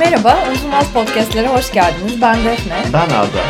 [0.00, 2.22] Merhaba, Unutulmaz Podcast'lere hoş geldiniz.
[2.22, 2.82] Ben Defne.
[2.92, 3.42] Ben Arda.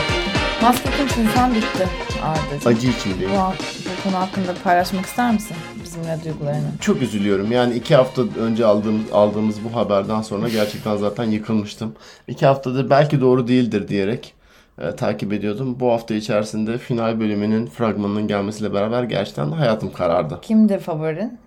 [0.63, 1.89] Maske kimsin sen bitti
[2.23, 2.73] Arda'cığım.
[2.73, 3.33] Acı içindeyim.
[3.33, 6.69] Bu, bu konu hakkında paylaşmak ister misin bizimle duygularını?
[6.81, 7.53] Çok üzülüyorum.
[7.53, 11.95] Yani iki hafta önce aldığımız, aldığımız bu haberden sonra gerçekten zaten yıkılmıştım.
[12.29, 14.35] İki haftadır belki doğru değildir diyerek
[14.79, 15.81] e, takip ediyordum.
[15.81, 20.39] Bu hafta içerisinde final bölümünün fragmanının gelmesiyle beraber gerçekten hayatım karardı.
[20.43, 21.39] Kimdi favorin?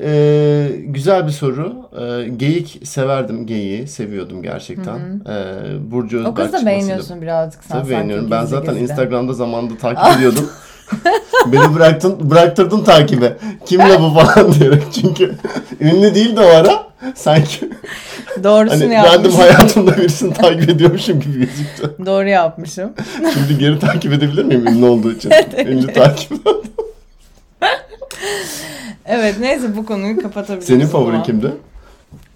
[0.00, 1.72] Ee, güzel bir soru.
[2.00, 3.46] Ee, geyik severdim.
[3.46, 4.98] Geyiği seviyordum gerçekten.
[5.28, 8.30] Ee, Burcu Özberk O kızı da beğeniyorsun birazcık sen Tabii beğeniyorum.
[8.30, 8.82] Ben zaten gizli.
[8.90, 10.50] Instagram'da zamanında takip ediyordum.
[11.52, 13.36] Beni bıraktın, bıraktırdın takibe.
[13.66, 14.82] Kimle bu falan diyerek.
[15.00, 15.34] Çünkü
[15.80, 16.84] ünlü değildi o ara.
[17.14, 17.70] Sanki
[18.44, 19.18] Doğrusunu hani yapmışım.
[19.18, 22.06] random hayatımda birisini takip ediyormuşum gibi gözüktü.
[22.06, 22.92] Doğru yapmışım.
[23.34, 25.30] Şimdi geri takip edebilir miyim ünlü olduğu için?
[25.66, 26.32] ünlü takip.
[29.06, 30.66] Evet neyse bu konuyu kapatabiliriz.
[30.66, 31.52] Senin favorin kimdi?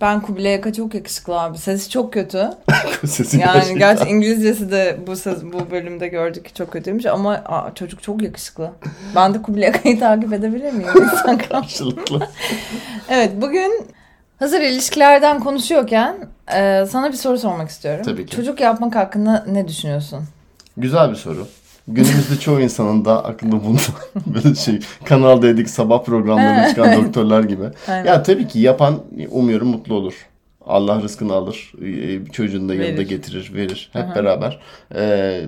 [0.00, 1.58] Ben Kubilay Aka çok yakışıklı abi.
[1.58, 2.50] Sesi çok kötü.
[3.06, 3.78] Sesi Yani gerçekten.
[3.78, 8.22] gerçi İngilizcesi de bu söz, bu bölümde gördük ki çok kötüymüş ama aa, çocuk çok
[8.22, 8.70] yakışıklı.
[9.14, 11.62] Ben de Kubilay Aka'yı takip edebilir miyim Instagram?
[11.62, 12.28] Karşılıklı.
[13.08, 13.72] evet bugün
[14.38, 16.16] hazır ilişkilerden konuşuyorken
[16.54, 18.02] e, sana bir soru sormak istiyorum.
[18.04, 18.36] Tabii ki.
[18.36, 20.24] Çocuk yapmak hakkında ne düşünüyorsun?
[20.76, 21.46] Güzel bir soru.
[21.88, 23.80] Günümüzde çoğu insanın da aklında bulunan
[24.26, 27.64] böyle şey Kanal D'deki sabah programlarında çıkan doktorlar gibi.
[27.88, 28.04] Aynen.
[28.04, 28.98] Ya tabii ki yapan
[29.30, 30.14] umuyorum mutlu olur.
[30.68, 31.72] Allah rızkını alır.
[31.84, 33.08] e, Çocuğunu da yanında Verir.
[33.08, 33.90] getirir, verir.
[33.92, 34.58] Hep beraber.
[34.94, 35.40] e,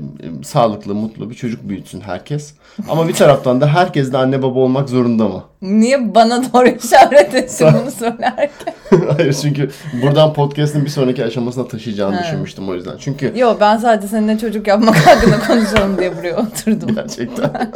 [0.45, 2.55] sağlıklı, mutlu bir çocuk büyütsün herkes.
[2.89, 5.45] Ama bir taraftan da herkes de anne baba olmak zorunda mı?
[5.63, 8.75] Niye bana doğru işaret ettin bunu söylerken?
[9.17, 9.71] Hayır çünkü
[10.03, 12.23] buradan podcast'ın bir sonraki aşamasına taşıyacağını He.
[12.25, 12.97] düşünmüştüm o yüzden.
[12.99, 16.95] Çünkü Yok ben sadece seninle çocuk yapmak hakkında konuşalım diye buraya oturdum.
[16.95, 17.73] gerçekten.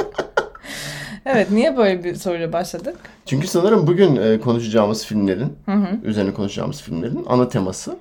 [1.27, 2.97] Evet niye böyle bir soruyla başladık?
[3.27, 5.86] Çünkü sanırım bugün e, konuşacağımız filmlerin, Hı hı.
[6.05, 7.97] üzerine konuşacağımız filmlerin ana teması.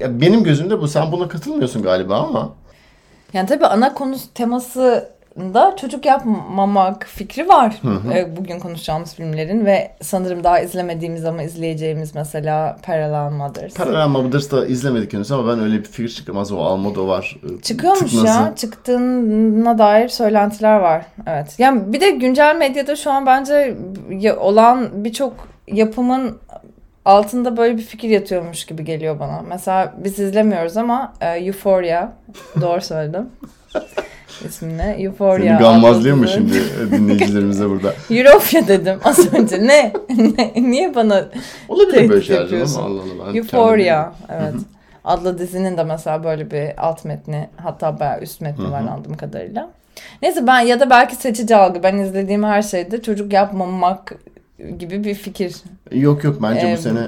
[0.00, 0.88] e, benim gözümde bu.
[0.88, 2.52] Sen buna katılmıyorsun galiba ama.
[3.32, 4.16] Yani tabii ana konu
[5.38, 7.80] temasında çocuk yapmamak fikri var.
[8.14, 13.74] Ee, Bugün konuşacağımız filmlerin ve sanırım daha izlemediğimiz ama izleyeceğimiz mesela Parallel Mothers.
[13.74, 16.52] Parallel Mothers da izlemedik henüz ama ben öyle bir fikir çıkmaz.
[16.52, 18.26] O Almodovar e, Çıkıyormuş tıknası.
[18.26, 18.52] ya.
[18.56, 21.06] Çıktığına dair söylentiler var.
[21.26, 21.54] Evet.
[21.58, 23.76] Yani bir de güncel medyada şu an bence
[24.38, 25.32] olan birçok
[25.68, 26.38] yapımın
[27.04, 29.42] altında böyle bir fikir yatıyormuş gibi geliyor bana.
[29.48, 32.12] Mesela biz izlemiyoruz ama e, Euphoria
[32.60, 33.28] doğru söyledim.
[34.48, 35.58] ismini Euphoria.
[35.58, 37.94] Seni gammazlıyor mu şimdi e, dinleyicilerimize burada?
[38.10, 39.66] Europia dedim az önce.
[39.66, 39.92] Ne?
[40.56, 41.24] Niye bana
[41.68, 42.68] Olabilir böyle şeyler canım.
[42.78, 43.36] Allah Allah.
[43.36, 44.54] Euphoria evet.
[45.04, 49.70] Adlı dizinin de mesela böyle bir alt metni hatta bayağı üst metni var anladığım kadarıyla.
[50.22, 51.82] Neyse ben ya da belki seçici algı.
[51.82, 54.12] Ben izlediğim her şeyde çocuk yapmamak
[54.78, 55.54] gibi bir fikir.
[55.92, 57.00] Yok yok bence Ee, bu sene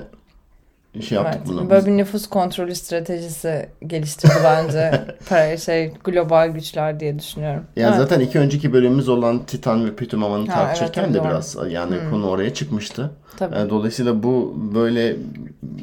[1.02, 1.48] şey yaptık Evet.
[1.48, 1.70] bunu.
[1.70, 5.04] Böyle bir nüfus kontrolü stratejisi geliştirdi bence.
[5.28, 7.62] Para şey global güçler diye düşünüyorum.
[7.76, 7.96] Ya Evet.
[7.98, 11.28] zaten iki önceki bölümümüz olan Titan ve Pütümaman'ı tartışırken evet, de doğru.
[11.28, 13.10] biraz yani konu oraya çıkmıştı.
[13.36, 13.54] Tabii.
[13.56, 15.16] E, Dolayısıyla bu böyle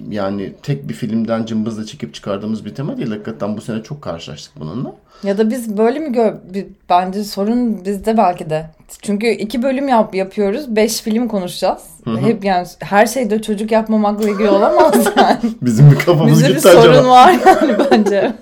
[0.09, 3.09] yani tek bir filmden cımbızla çekip çıkardığımız bir tema değil.
[3.09, 4.93] Hakikaten bu sene çok karşılaştık bununla.
[5.23, 6.33] Ya da biz böyle mi gör...
[6.53, 8.65] bir- Bence sorun bizde belki de.
[9.01, 10.75] Çünkü iki bölüm yap yapıyoruz.
[10.75, 11.81] Beş film konuşacağız.
[12.19, 15.37] Hep yani her şeyde çocuk yapmamakla ilgili olamaz yani.
[15.61, 17.09] Bizim bir kafamız Bizde bir gitti sorun acaba.
[17.09, 18.33] var yani bence.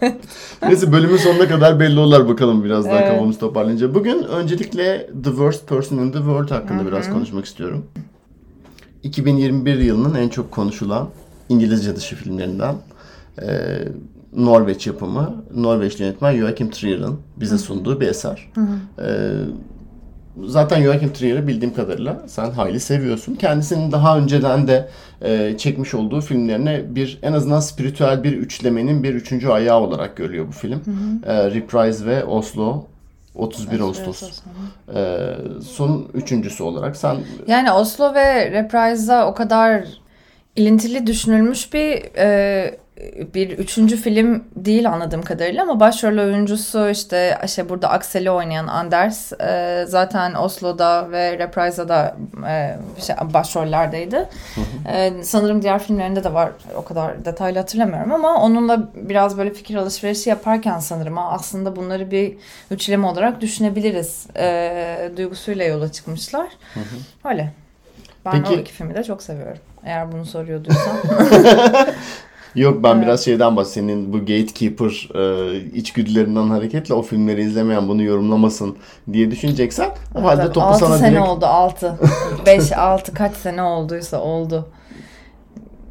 [0.68, 3.10] Neyse bölümün sonuna kadar belli olurlar bakalım biraz daha Evet.
[3.12, 3.94] kafamız toparlayınca.
[3.94, 7.86] Bugün öncelikle The Worst Person in the World hakkında biraz konuşmak istiyorum.
[9.04, 11.10] 2021 yılının en çok konuşulan
[11.50, 12.76] İngilizce dışı filmlerinden
[13.42, 13.48] e,
[14.36, 18.52] Norveç yapımı, Norveçli yönetmen Joachim Trier'ın bize sunduğu bir eser.
[19.00, 19.08] E,
[20.46, 23.36] zaten Joachim Trier'ı bildiğim kadarıyla sen hayli seviyorsun.
[23.36, 24.90] Kendisinin daha önceden de
[25.22, 30.48] e, çekmiş olduğu filmlerine bir en azından spiritüel bir üçlemenin bir üçüncü ayağı olarak görüyor
[30.48, 30.82] bu film.
[31.26, 32.86] E, Reprise ve Oslo
[33.36, 34.42] 31 Ağustos.
[34.96, 35.28] E,
[35.66, 37.18] son üçüncüsü olarak sen
[37.48, 39.84] Yani Oslo ve Reprise'da o kadar
[40.56, 42.78] ilintili düşünülmüş bir e,
[43.34, 49.34] bir üçüncü film değil anladığım kadarıyla ama başrol oyuncusu işte işte burada Aksel'i oynayan Anders
[49.42, 52.16] e, zaten Oslo'da ve Reprise'da da
[52.48, 54.30] e, şey, başrollerdeydi.
[54.94, 59.76] E, sanırım diğer filmlerinde de var o kadar detaylı hatırlamıyorum ama onunla biraz böyle fikir
[59.76, 62.34] alışverişi yaparken sanırım "Aa, aslında bunları bir
[62.72, 66.48] üçleme olarak düşünebiliriz e, duygusuyla yola çıkmışlar.
[67.26, 67.52] Öyle.
[68.26, 69.58] Ben Peki- o iki filmi de çok seviyorum.
[69.86, 70.98] Eğer bunu soruyorduysan.
[72.56, 73.90] Yok ben biraz şeyden bahsedeyim.
[73.90, 78.78] Senin bu Gatekeeper e, içgüdülerinden hareketle o filmleri izlemeyen bunu yorumlamasın
[79.14, 82.00] diye düşüneceksen o halde topu 6 sana sene direkt oldu 6.
[82.46, 84.70] 5 6 kaç sene olduysa oldu.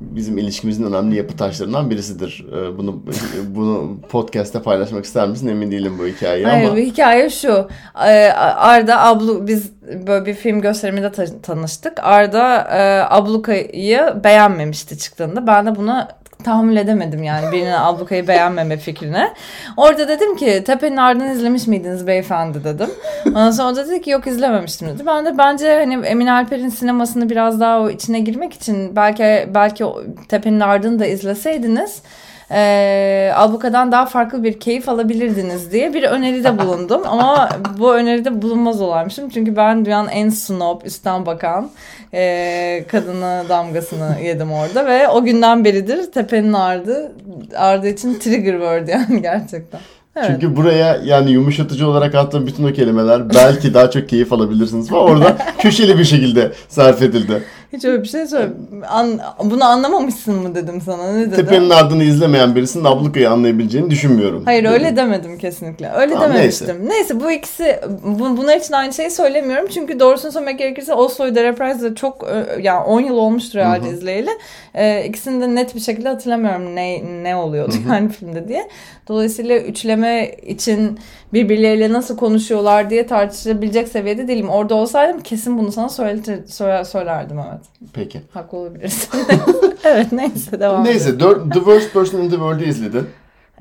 [0.00, 2.46] bizim ilişkimizin önemli yapı taşlarından birisidir.
[2.56, 3.02] E, bunu
[3.46, 6.76] bunu podcast'te paylaşmak ister misin emin değilim bu hikayeyi Hayır, ama.
[6.76, 7.68] bu hikaye şu.
[8.06, 9.72] Ee, Arda ablu biz
[10.06, 11.92] böyle bir film gösteriminde ta- tanıştık.
[12.02, 15.46] Arda e, ablukayı beğenmemişti çıktığında.
[15.46, 19.34] Ben de buna tahammül edemedim yani birinin ablukayı beğenmeme fikrine.
[19.76, 22.90] Orada dedim ki Tepe'nin ardını izlemiş miydiniz beyefendi dedim.
[23.26, 25.06] Ondan sonra dedi ki yok izlememiştim dedi.
[25.06, 29.84] Ben de bence hani Emin Alper'in sinemasını biraz daha o içine girmek için belki belki
[30.28, 32.02] Tepe'nin ardını da izleseydiniz
[32.50, 37.02] e, Albuka'dan daha farklı bir keyif alabilirdiniz diye bir öneride bulundum.
[37.06, 37.48] Ama
[37.78, 39.28] bu öneride bulunmaz olaymışım.
[39.28, 41.70] Çünkü ben dünyanın en snob, üstten bakan
[42.14, 44.86] e, kadını damgasını yedim orada.
[44.86, 47.12] Ve o günden beridir tepenin ardı,
[47.56, 49.80] ardı için trigger word yani gerçekten.
[50.16, 50.28] Evet.
[50.30, 55.04] Çünkü buraya yani yumuşatıcı olarak attığım bütün o kelimeler belki daha çok keyif alabilirsiniz falan
[55.04, 57.42] orada köşeli bir şekilde sarf edildi.
[57.72, 58.52] Hiç öyle bir şey söyle.
[58.88, 61.36] An, bunu anlamamışsın mı dedim sana ne dedim?
[61.36, 64.42] Tepenin ardını izlemeyen birisinin ablukayı anlayabileceğini düşünmüyorum.
[64.44, 64.72] Hayır dedim.
[64.72, 65.90] öyle demedim kesinlikle.
[65.92, 66.66] Öyle tamam, dememiştim.
[66.80, 66.88] Neyse.
[66.88, 69.68] neyse bu ikisi bu, bunlar için aynı şeyi söylemiyorum.
[69.74, 72.28] Çünkü doğrusunu söylemek gerekirse Oslo'yu da Reprise'da çok
[72.62, 73.94] yani 10 yıl olmuştur herhalde Hı-hı.
[73.94, 74.30] izleyeli.
[74.74, 77.94] Ee, ikisini de net bir şekilde hatırlamıyorum ne ne oluyordu Hı-hı.
[77.94, 78.68] yani filmde diye.
[79.08, 80.98] Dolayısıyla üçleme için
[81.32, 84.48] birbirleriyle nasıl konuşuyorlar diye tartışabilecek seviyede değilim.
[84.48, 87.60] Orada olsaydım kesin bunu sana söyletir, söyler, söylerdim evet.
[87.92, 88.20] Peki.
[88.30, 89.10] Haklı olabilirsin.
[89.84, 93.06] evet neyse devam Neyse The Worst Person in the World'ı izledin.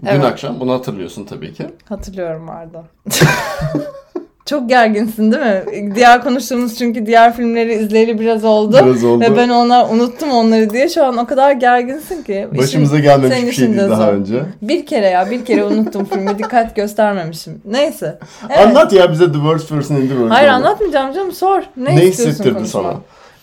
[0.02, 0.26] Dün evet.
[0.26, 1.68] akşam bunu hatırlıyorsun tabii ki.
[1.90, 2.84] Hatırlıyorum Arda.
[4.50, 5.96] Çok gerginsin değil mi?
[5.96, 8.80] Diğer konuştuğumuz çünkü diğer filmleri izleyeli biraz oldu.
[8.86, 9.24] Biraz oldu.
[9.24, 12.48] Ve ben ona unuttum onları diye şu an o kadar gerginsin ki.
[12.58, 14.14] Başımıza İşin, gelmemiş bir şeydi daha zor.
[14.14, 14.44] önce.
[14.62, 17.62] Bir kere ya bir kere unuttum filmi dikkat göstermemişim.
[17.66, 18.20] Neyse.
[18.50, 18.68] Evet.
[18.68, 20.30] Anlat ya bize The Worst Person in the World.
[20.30, 21.62] Hayır anlatmayacağım canım sor.
[21.78, 22.82] Ne, ne hissettirdi konuşma?
[22.84, 22.94] sana?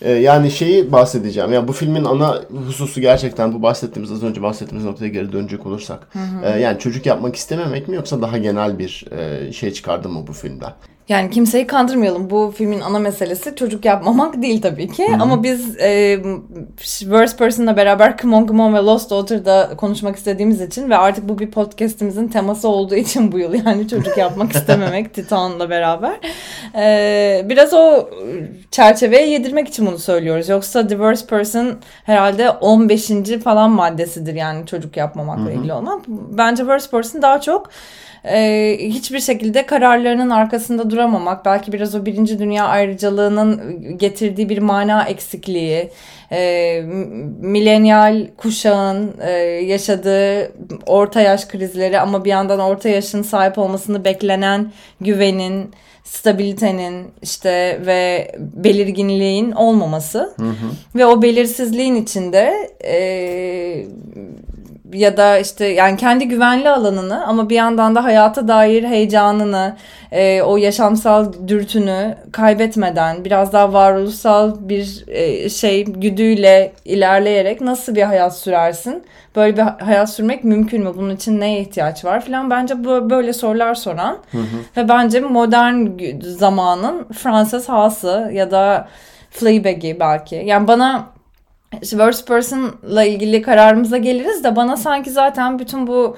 [0.01, 1.53] Ee, yani şeyi bahsedeceğim.
[1.53, 5.99] Ya bu filmin ana hususu gerçekten bu bahsettiğimiz az önce bahsettiğimiz noktaya geri dönecek olursak.
[6.13, 6.45] Hı hı.
[6.45, 10.33] E, yani çocuk yapmak istememek mi yoksa daha genel bir e, şey çıkardı mı bu
[10.33, 10.73] filmden?
[11.09, 12.29] Yani kimseyi kandırmayalım.
[12.29, 15.07] Bu filmin ana meselesi çocuk yapmamak değil tabii ki.
[15.07, 15.21] Hı-hı.
[15.21, 16.19] Ama biz e,
[16.99, 21.29] Worst Person'la beraber Come On Come On ve Lost Daughter'da konuşmak istediğimiz için ve artık
[21.29, 26.19] bu bir podcast'imizin teması olduğu için bu yıl yani çocuk yapmak istememek Titan'la beraber.
[26.75, 28.09] E, biraz o
[28.71, 30.49] çerçeveye yedirmek için bunu söylüyoruz.
[30.49, 33.11] Yoksa The Worst Person herhalde 15.
[33.43, 35.51] falan maddesidir yani çocuk yapmamakla Hı-hı.
[35.51, 36.07] ilgili olmak.
[36.07, 37.69] Bence Worst Person daha çok
[38.27, 45.03] e, hiçbir şekilde kararlarının arkasında duramamak, belki biraz o birinci dünya ayrıcalığının getirdiği bir mana
[45.03, 45.89] eksikliği,
[46.31, 46.81] e,
[47.41, 50.51] milenyal kuşağın e, yaşadığı
[50.85, 54.71] orta yaş krizleri ama bir yandan orta yaşın sahip olmasını beklenen
[55.01, 55.71] güvenin,
[56.03, 60.69] stabilitenin işte ve belirginliğin olmaması hı hı.
[60.95, 62.53] ve o belirsizliğin içinde
[62.83, 62.97] e,
[64.93, 69.75] ya da işte yani kendi güvenli alanını ama bir yandan da hayata dair heyecanını,
[70.11, 78.03] e, o yaşamsal dürtünü kaybetmeden biraz daha varoluşsal bir e, şey güdüyle ilerleyerek nasıl bir
[78.03, 79.03] hayat sürersin?
[79.35, 80.91] Böyle bir hayat sürmek mümkün mü?
[80.97, 84.43] Bunun için neye ihtiyaç var filan bence bu böyle sorular soran hı hı.
[84.77, 85.87] ve bence modern
[86.21, 88.87] zamanın Fransız hası ya da
[89.31, 90.35] Fleabag'i belki.
[90.45, 91.16] Yani bana
[91.81, 96.17] worst person'la ilgili kararımıza geliriz de bana sanki zaten bütün bu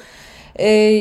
[0.59, 0.91] e,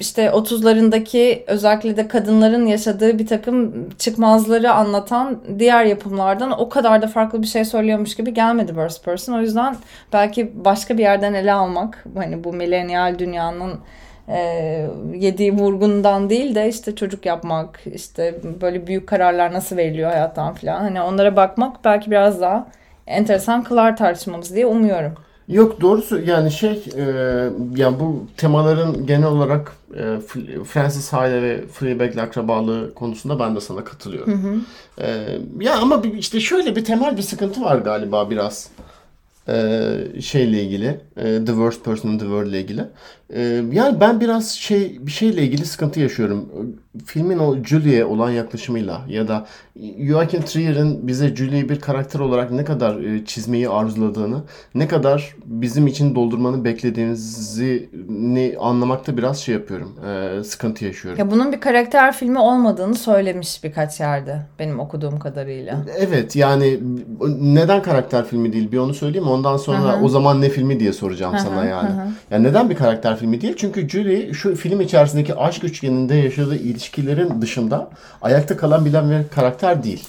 [0.00, 7.06] işte 30'larındaki özellikle de kadınların yaşadığı bir takım çıkmazları anlatan diğer yapımlardan o kadar da
[7.06, 9.34] farklı bir şey söylüyormuş gibi gelmedi Worst Person.
[9.34, 9.76] O yüzden
[10.12, 13.80] belki başka bir yerden ele almak hani bu milenyal dünyanın
[14.28, 14.38] e,
[15.14, 20.80] yediği vurgundan değil de işte çocuk yapmak işte böyle büyük kararlar nasıl veriliyor hayattan falan
[20.80, 22.66] hani onlara bakmak belki biraz daha
[23.06, 25.12] enteresan kılar tartışmamız diye umuyorum.
[25.48, 27.02] Yok doğrusu yani şey e,
[27.76, 30.20] yani bu temaların genel olarak e,
[30.64, 34.32] Francis Hale ve Fleabag'le akrabalığı konusunda ben de sana katılıyorum.
[34.32, 34.60] Hı hı.
[35.06, 38.70] E, ya ama işte şöyle bir temel bir sıkıntı var galiba biraz
[39.48, 42.84] e, şeyle ilgili e, The Worst Person in the World ile ilgili.
[43.30, 46.48] E, yani ben biraz şey bir şeyle ilgili sıkıntı yaşıyorum.
[47.04, 49.46] Filmin o Julie'ye olan yaklaşımıyla ya da
[49.98, 54.42] Joachim Trier'in bize Julie'yi bir karakter olarak ne kadar e, çizmeyi arzuladığını,
[54.74, 59.94] ne kadar bizim için doldurmanı beklediğinizi ne anlamakta biraz şey yapıyorum.
[60.06, 61.20] E, sıkıntı yaşıyorum.
[61.20, 65.84] Ya bunun bir karakter filmi olmadığını söylemiş birkaç yerde benim okuduğum kadarıyla.
[65.98, 66.80] Evet yani
[67.40, 70.04] neden karakter filmi değil bir onu söyleyeyim ondan sonra Hı-hı.
[70.04, 71.42] o zaman ne filmi diye soracağım Hı-hı.
[71.42, 71.88] sana yani.
[71.88, 72.06] Hı-hı.
[72.30, 73.54] Yani neden bir karakter filmi değil?
[73.56, 77.90] Çünkü Julie şu film içerisindeki aşk üçgeninde yaşadığı ilişkilerin dışında
[78.22, 80.04] ayakta kalan bilen bir karakter değil.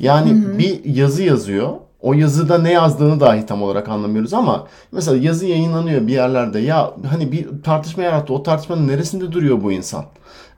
[0.00, 0.58] Yani Hı-hı.
[0.58, 1.68] bir yazı yazıyor
[2.00, 6.58] O yazıda ne yazdığını dahi tam olarak anlamıyoruz ama mesela yazı yayınlanıyor bir yerlerde.
[6.58, 8.34] Ya hani bir tartışma yarattı.
[8.34, 10.04] O tartışmanın neresinde duruyor bu insan?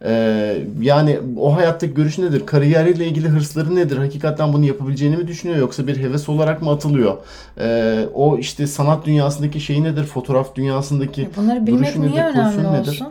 [0.05, 2.47] Ee, yani o hayattaki görüşü nedir?
[2.47, 3.97] Kariyeriyle ilgili hırsları nedir?
[3.97, 7.17] Hakikaten bunu yapabileceğini mi düşünüyor yoksa bir heves olarak mı atılıyor?
[7.61, 10.05] Ee, o işte sanat dünyasındaki şeyi nedir?
[10.05, 12.39] Fotoğraf dünyasındaki Bunları bilmek niye nedir?
[12.39, 12.73] önemli olsun?
[12.73, 13.03] Nedir?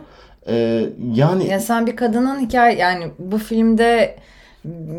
[0.48, 4.16] Ee, yani ya sen bir kadının hikaye yani bu filmde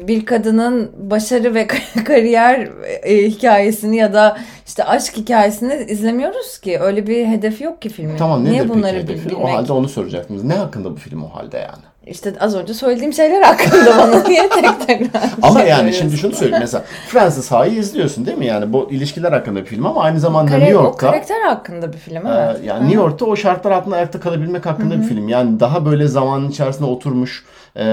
[0.07, 1.67] bir kadının başarı ve
[2.05, 2.69] kariyer
[3.03, 4.37] e, hikayesini ya da
[4.67, 6.79] işte aşk hikayesini izlemiyoruz ki.
[6.79, 8.17] Öyle bir hedefi yok ki filmin.
[8.17, 9.29] Tamam nedir Niye bunları peki hedefi?
[9.29, 9.45] Bilmek?
[9.45, 10.43] O halde onu soracaktınız.
[10.43, 11.91] Ne hakkında bu film o halde yani?
[12.07, 15.07] İşte az önce söylediğim şeyler hakkında bana niye tek tek
[15.41, 18.45] Ama yani şimdi şunu söyleyeyim mesela Francis Ha'yı izliyorsun değil mi?
[18.45, 21.07] Yani bu ilişkiler hakkında bir film ama aynı zamanda Kare, New York'ta.
[21.07, 22.59] O karakter hakkında bir film evet.
[22.63, 25.03] E, yani New York'ta o şartlar altında ayakta kalabilmek hakkında Hı-hı.
[25.03, 25.29] bir film.
[25.29, 27.43] Yani daha böyle zamanın içerisinde oturmuş
[27.75, 27.83] e,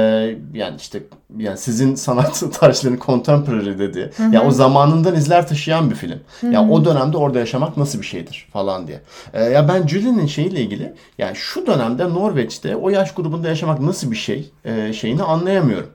[0.55, 1.03] yani işte
[1.39, 3.99] yani sizin sanat tarzlarını contemporary dedi.
[4.19, 6.21] Ya yani o zamanından izler taşıyan bir film.
[6.43, 9.01] Ya yani o dönemde orada yaşamak nasıl bir şeydir falan diye.
[9.33, 14.11] E, ya ben Julie'nin şeyiyle ilgili yani şu dönemde Norveç'te o yaş grubunda yaşamak nasıl
[14.11, 15.91] bir şey e, şeyini anlayamıyorum.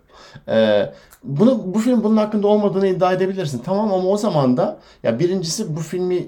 [0.48, 0.90] E,
[1.24, 3.62] bunu bu film bunun hakkında olmadığını iddia edebilirsin.
[3.66, 6.28] Tamam ama o zaman da ya birincisi bu filmi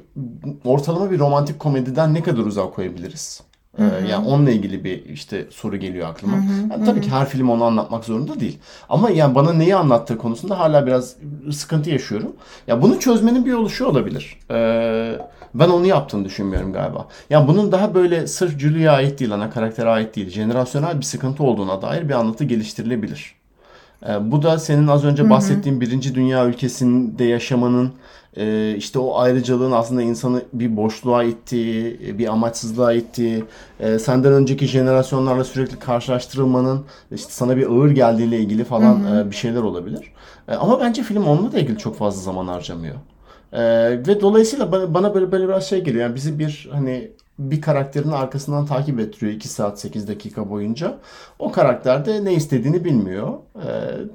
[0.65, 3.41] ortalama bir romantik komediden ne kadar uzak koyabiliriz?
[3.77, 4.07] Hı hı.
[4.07, 6.37] Yani onunla ilgili bir işte soru geliyor aklıma.
[6.37, 6.71] Hı hı.
[6.71, 7.03] Yani tabii hı.
[7.03, 8.59] ki her film onu anlatmak zorunda değil.
[8.89, 11.15] Ama yani bana neyi anlattığı konusunda hala biraz
[11.51, 12.35] sıkıntı yaşıyorum.
[12.67, 14.39] Ya bunu çözmenin bir yolu şu olabilir.
[14.51, 15.19] Ee,
[15.53, 16.97] ben onu yaptığını düşünmüyorum galiba.
[16.97, 21.05] Ya yani bunun daha böyle sırf Julia'ya ait değil, ana karaktere ait değil, jenerasyonel bir
[21.05, 23.35] sıkıntı olduğuna dair bir anlatı geliştirilebilir.
[24.07, 25.81] Ee, bu da senin az önce bahsettiğin hı hı.
[25.81, 27.91] birinci dünya ülkesinde yaşamanın
[28.37, 33.43] e, işte o ayrıcalığın aslında insanı bir boşluğa ittiği, bir amaçsızlığa ittiği,
[33.79, 39.21] e, senden önceki jenerasyonlarla sürekli karşılaştırılmanın işte sana bir ağır geldiğiyle ilgili falan hı hı.
[39.21, 40.11] E, bir şeyler olabilir.
[40.47, 42.95] E, ama bence film onunla da ilgili çok fazla zaman harcamıyor.
[43.53, 43.61] Ee,
[44.07, 46.03] ve dolayısıyla bana, bana böyle böyle biraz şey geliyor.
[46.03, 50.97] Yani bizi bir hani bir karakterin arkasından takip ettiriyor 2 saat 8 dakika boyunca.
[51.39, 53.33] O karakter de ne istediğini bilmiyor.
[53.55, 53.61] Ee,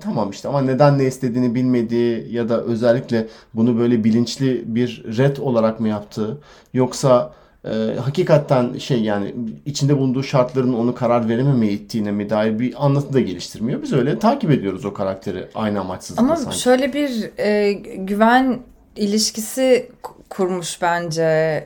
[0.00, 5.36] tamam işte ama neden ne istediğini bilmediği ya da özellikle bunu böyle bilinçli bir red
[5.36, 6.38] olarak mı yaptı
[6.74, 7.32] yoksa
[7.64, 9.34] e, hakikaten şey yani
[9.66, 13.82] içinde bulunduğu şartların onu karar verememeye ittiğine mi dair bir anlatı da geliştirmiyor.
[13.82, 16.58] Biz öyle takip ediyoruz o karakteri aynı amaçsızlıkla Ama sanki.
[16.58, 18.58] şöyle bir e, güven
[19.00, 19.90] ilişkisi
[20.30, 21.22] kurmuş bence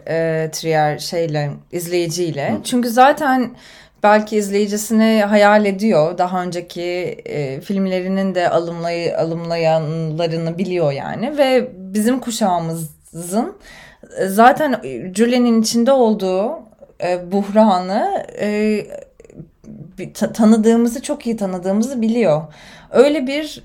[0.09, 2.53] e, Trier şeyle izleyiciyle.
[2.53, 2.62] Hı.
[2.64, 3.50] Çünkü zaten
[4.03, 6.19] belki izleyicisini hayal ediyor.
[6.19, 6.83] Daha önceki
[7.25, 13.57] e, filmlerinin de alımlay alımlayanlarını biliyor yani ve bizim kuşağımızın
[14.19, 14.81] e, zaten
[15.14, 16.53] Julien'in içinde olduğu
[17.03, 18.81] e, buhranı e,
[20.35, 22.43] tanıdığımızı çok iyi tanıdığımızı biliyor.
[22.91, 23.62] Öyle bir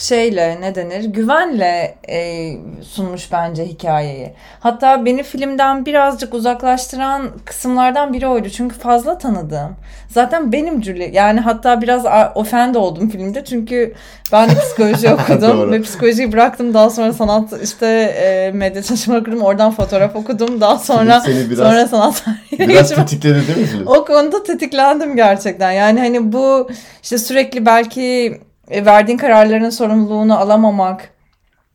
[0.00, 2.52] şeyle ne denir güvenle e,
[2.82, 4.32] sunmuş bence hikayeyi.
[4.60, 8.48] Hatta beni filmden birazcık uzaklaştıran kısımlardan biri oydu.
[8.48, 9.76] Çünkü fazla tanıdığım.
[10.08, 11.10] Zaten benim Julie.
[11.12, 13.44] Yani hatta biraz ofend oldum filmde.
[13.44, 13.94] Çünkü
[14.32, 16.74] ben de psikoloji okudum ve psikolojiyi bıraktım.
[16.74, 19.40] Daha sonra sanat işte e, medya çalışma okudum.
[19.40, 20.60] Oradan fotoğraf okudum.
[20.60, 22.24] Daha sonra Seni biraz, sonra sanat
[22.58, 23.82] Biraz tetikledi değil mi?
[23.86, 25.72] O konuda tetiklendim gerçekten.
[25.72, 26.70] Yani hani bu
[27.02, 28.40] işte sürekli belki
[28.70, 31.18] verdiğin kararların sorumluluğunu alamamak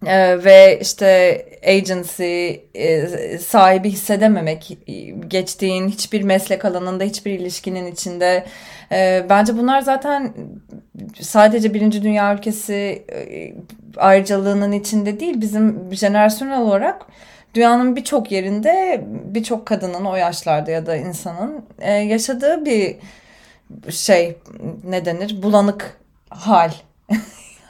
[0.06, 3.08] e, ve işte agency e,
[3.38, 4.78] sahibi hissedememek
[5.28, 8.46] geçtiğin hiçbir meslek alanında hiçbir ilişkinin içinde.
[8.92, 10.34] E, bence bunlar zaten
[11.22, 13.54] sadece birinci dünya ülkesi e,
[13.98, 17.06] ayrıcalığının içinde değil bizim jenerasyonel olarak
[17.54, 22.96] dünyanın birçok yerinde birçok kadının o yaşlarda ya da insanın e, yaşadığı bir
[23.90, 24.38] şey
[24.84, 26.03] ne denir bulanık
[26.36, 26.72] hal.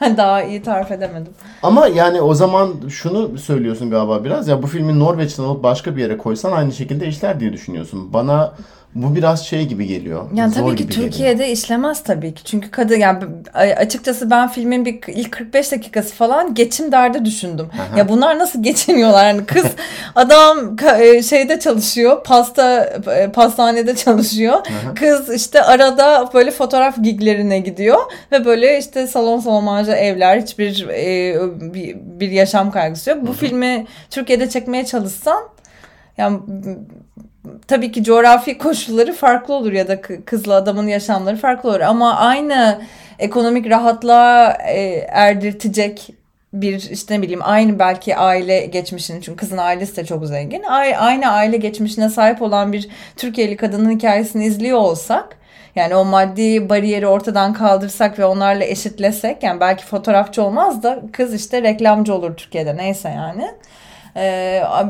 [0.00, 1.32] Daha iyi tarif edemedim.
[1.62, 6.02] Ama yani o zaman şunu söylüyorsun galiba biraz ya bu filmi Norveç'ten alıp başka bir
[6.02, 8.12] yere koysan aynı şekilde işler diye düşünüyorsun.
[8.12, 8.52] Bana
[8.94, 10.30] bu biraz şey gibi geliyor.
[10.34, 11.48] Yani zor tabii ki Türkiye'de geliyor.
[11.48, 12.44] işlemez tabii ki.
[12.44, 13.24] Çünkü kadın yani
[13.76, 17.68] açıkçası ben filmin bir ilk 45 dakikası falan geçim derdi düşündüm.
[17.72, 17.98] Aha.
[17.98, 19.26] Ya bunlar nasıl geçiniyorlar?
[19.26, 19.64] Yani kız
[20.14, 22.24] adam e, şeyde çalışıyor.
[22.24, 22.84] Pasta
[23.16, 24.54] e, pastanede çalışıyor.
[24.54, 24.94] Aha.
[24.94, 27.98] Kız işte arada böyle fotoğraf giglerine gidiyor
[28.32, 31.36] ve böyle işte salon salonlarca evler hiçbir e,
[31.74, 33.18] bir, bir yaşam kaygısı yok.
[33.22, 33.36] Bu Aha.
[33.36, 35.42] filmi Türkiye'de çekmeye çalışsan
[36.18, 36.38] yani
[37.68, 42.80] tabii ki coğrafi koşulları farklı olur ya da kızla adamın yaşamları farklı olur ama aynı
[43.18, 46.14] ekonomik rahatlığa e, erdirtecek
[46.52, 50.62] bir işte ne bileyim aynı belki aile geçmişini çünkü kızın ailesi de çok zengin
[50.98, 55.36] aynı aile geçmişine sahip olan bir Türkiye'li kadının hikayesini izliyor olsak
[55.76, 61.34] Yani o maddi bariyeri ortadan kaldırsak ve onlarla eşitlesek yani belki fotoğrafçı olmaz da kız
[61.34, 63.50] işte reklamcı olur Türkiye'de neyse yani.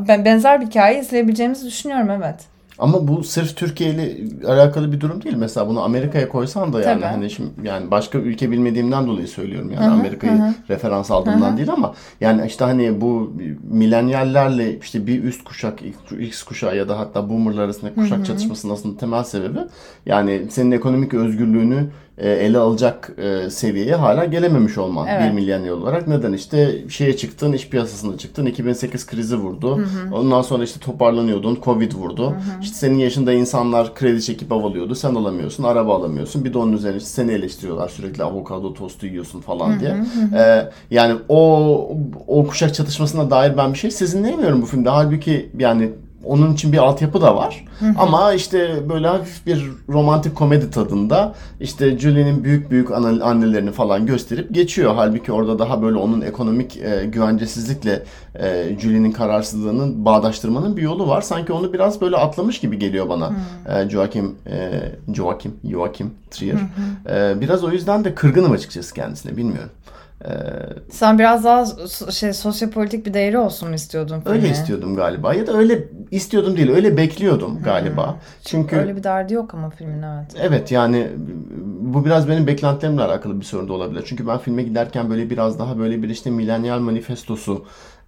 [0.09, 2.55] Ben benzer bir hikaye izleyebileceğimizi düşünüyorum evet.
[2.79, 4.17] Ama bu sırf Türkiye ile
[4.49, 5.37] alakalı bir durum değil.
[5.37, 7.13] Mesela bunu Amerika'ya koysan da yani Tabii.
[7.13, 11.95] hani şimdi yani başka ülke bilmediğimden dolayı söylüyorum yani Amerika'yı referans aldığımdan hı değil ama
[12.21, 13.33] yani işte hani bu
[13.71, 15.79] milenyallerle işte bir üst kuşak
[16.19, 19.59] X kuşağı ya da hatta boomerlar arasında kuşak hı çatışmasının aslında temel sebebi
[20.07, 21.87] yani senin ekonomik özgürlüğünü e,
[22.19, 25.23] ele alacak e, seviyeye hala gelememiş olman evet.
[25.23, 26.09] bir milyoner olarak.
[26.09, 28.47] Neden işte şeye çıktın, iş piyasasına çıktın.
[28.47, 29.79] 2008 krizi vurdu.
[29.79, 30.15] Hı hı.
[30.15, 31.59] Ondan sonra işte toparlanıyordun.
[31.65, 32.31] Covid vurdu.
[32.31, 32.63] Hı hı.
[32.63, 34.95] İşte senin yaşında insanlar kredi çekip av alıyordu.
[34.95, 35.65] Sen alamıyorsun.
[35.65, 36.45] Araba alamıyorsun.
[36.45, 39.81] Bir de onun üzerine işte seni eleştiriyorlar sürekli avokado tostu yiyorsun falan hı hı.
[39.81, 39.91] diye.
[39.91, 40.37] Hı hı.
[40.37, 41.89] Ee, yani o
[42.27, 44.89] o kuşak çatışmasına dair ben bir şey sizinleyemiyorum bu filmde.
[44.89, 45.91] Halbuki yani
[46.27, 47.65] onun için bir altyapı da var.
[47.79, 47.95] Hı hı.
[47.99, 54.55] Ama işte böyle hafif bir romantik komedi tadında işte Julie'nin büyük büyük annelerini falan gösterip
[54.55, 54.95] geçiyor.
[54.95, 58.03] Halbuki orada daha böyle onun ekonomik e, güvencesizlikle
[58.35, 61.23] e, Julie'nin kararsızlığının bağdaştırmanın bir yolu var.
[61.23, 63.31] Sanki onu biraz böyle atlamış gibi geliyor bana.
[63.31, 63.73] Hı.
[63.73, 64.71] E, Joachim e,
[65.15, 66.55] Joachim Joachim Trier.
[66.55, 67.15] Hı hı.
[67.15, 69.71] E, biraz o yüzden de kırgınım açıkçası kendisine bilmiyorum.
[70.25, 70.29] Ee,
[70.91, 71.67] Sen biraz daha
[72.11, 74.21] şey sosyopolitik bir değeri olsun mu istiyordun?
[74.21, 74.37] Filmi?
[74.37, 78.07] Öyle istiyordum galiba ya da öyle istiyordum değil öyle bekliyordum galiba.
[78.13, 78.19] Hmm.
[78.45, 80.35] Çünkü öyle bir derdi yok ama filmin evet.
[80.41, 81.09] Evet yani
[81.81, 84.05] bu biraz benim beklentilerimle alakalı bir sorun da olabilir.
[84.07, 87.65] Çünkü ben filme giderken böyle biraz daha böyle bir işte milenyal manifestosu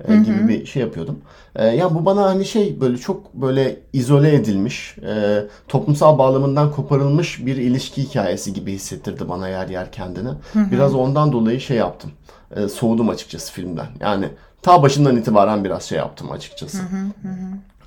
[0.08, 1.18] e, gibi bir şey yapıyordum.
[1.54, 7.46] E, ya bu bana hani şey böyle çok böyle izole edilmiş, e, toplumsal bağlamından koparılmış
[7.46, 10.30] bir ilişki hikayesi gibi hissettirdi bana yer yer kendini.
[10.54, 12.10] Biraz ondan dolayı şey yaptım.
[12.56, 13.86] E, soğudum açıkçası filmden.
[14.00, 14.28] Yani
[14.62, 16.78] ta başından itibaren biraz şey yaptım açıkçası.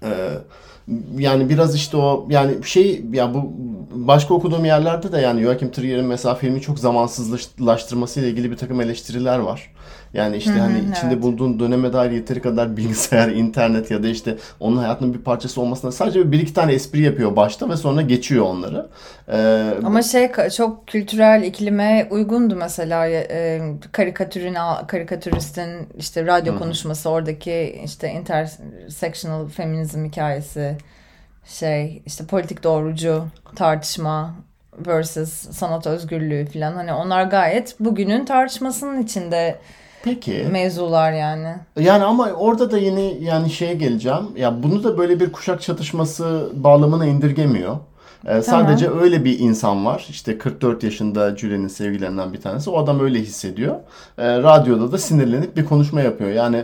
[0.03, 0.09] E,
[1.17, 3.53] yani biraz işte o yani şey ya bu
[3.91, 8.81] başka okuduğum yerlerde de yani Joachim Trier'in mesela filmi çok zamansızlaştırması ile ilgili bir takım
[8.81, 9.71] eleştiriler var.
[10.13, 10.97] Yani işte Hı-hı, hani evet.
[10.97, 15.61] içinde bulunduğun döneme dair yeteri kadar bilgisayar, internet ya da işte onun hayatının bir parçası
[15.61, 18.87] olmasına sadece bir iki tane espri yapıyor başta ve sonra geçiyor onları.
[19.31, 24.55] Ee, Ama şey çok kültürel iklime uygundu mesela e, karikatürün
[24.87, 26.59] karikatüristin işte radyo Hı-hı.
[26.61, 30.77] konuşması oradaki işte intersectional feminizm hikayesi
[31.45, 34.35] şey işte politik doğrucu tartışma
[34.87, 39.59] versus sanat özgürlüğü falan hani onlar gayet bugünün tartışmasının içinde
[40.03, 40.47] Peki.
[40.51, 41.55] mevzular yani.
[41.79, 44.27] Yani ama orada da yine yani şeye geleceğim.
[44.37, 47.77] Ya bunu da böyle bir kuşak çatışması bağlamına indirgemiyor.
[48.25, 48.43] Ee, tamam.
[48.43, 50.05] Sadece öyle bir insan var.
[50.09, 52.69] İşte 44 yaşında Julie'nin sevgilerinden bir tanesi.
[52.69, 53.75] O adam öyle hissediyor.
[54.17, 56.29] Ee, radyoda da sinirlenip bir konuşma yapıyor.
[56.29, 56.63] Yani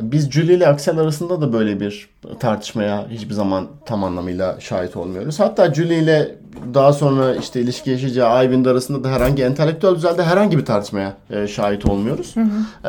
[0.00, 2.08] biz Julie ile Axel arasında da böyle bir
[2.40, 5.40] tartışmaya hiçbir zaman tam anlamıyla şahit olmuyoruz.
[5.40, 6.36] Hatta Julie ile
[6.74, 11.46] daha sonra işte ilişki yaşayacağı Ivy'nin arasında da herhangi entelektüel düzeyde herhangi bir tartışmaya e,
[11.46, 12.36] şahit olmuyoruz.
[12.36, 12.88] Hı hı.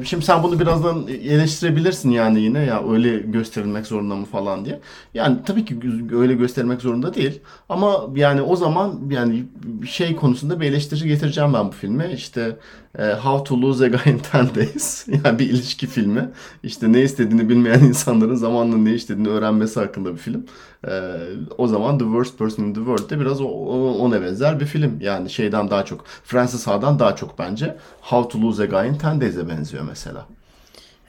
[0.00, 4.80] E, şimdi sen bunu birazdan eleştirebilirsin yani yine ya öyle gösterilmek zorunda mı falan diye.
[5.14, 5.78] Yani tabii ki
[6.12, 7.40] öyle göstermek zorunda değil.
[7.68, 9.44] Ama yani o zaman yani
[9.86, 12.12] şey konusunda bir eleştiri getireceğim ben bu filme.
[12.12, 12.56] İşte
[12.98, 15.08] e, How to Lose a Guy in 10 Days.
[15.24, 16.30] yani bir ilişki filmi.
[16.62, 20.46] İşte ne istediğini bilmeyen insanların zamanla ne istediğini öğrenmesi hakkında bir film.
[20.88, 21.12] Ee,
[21.58, 24.98] o zaman The Worst Person in the World'de biraz o, o, ona benzer bir film.
[25.00, 28.98] Yani şeyden daha çok, Francis Ha'dan daha çok bence How to Lose a Guy in
[29.14, 30.26] 10 Days'e benziyor mesela.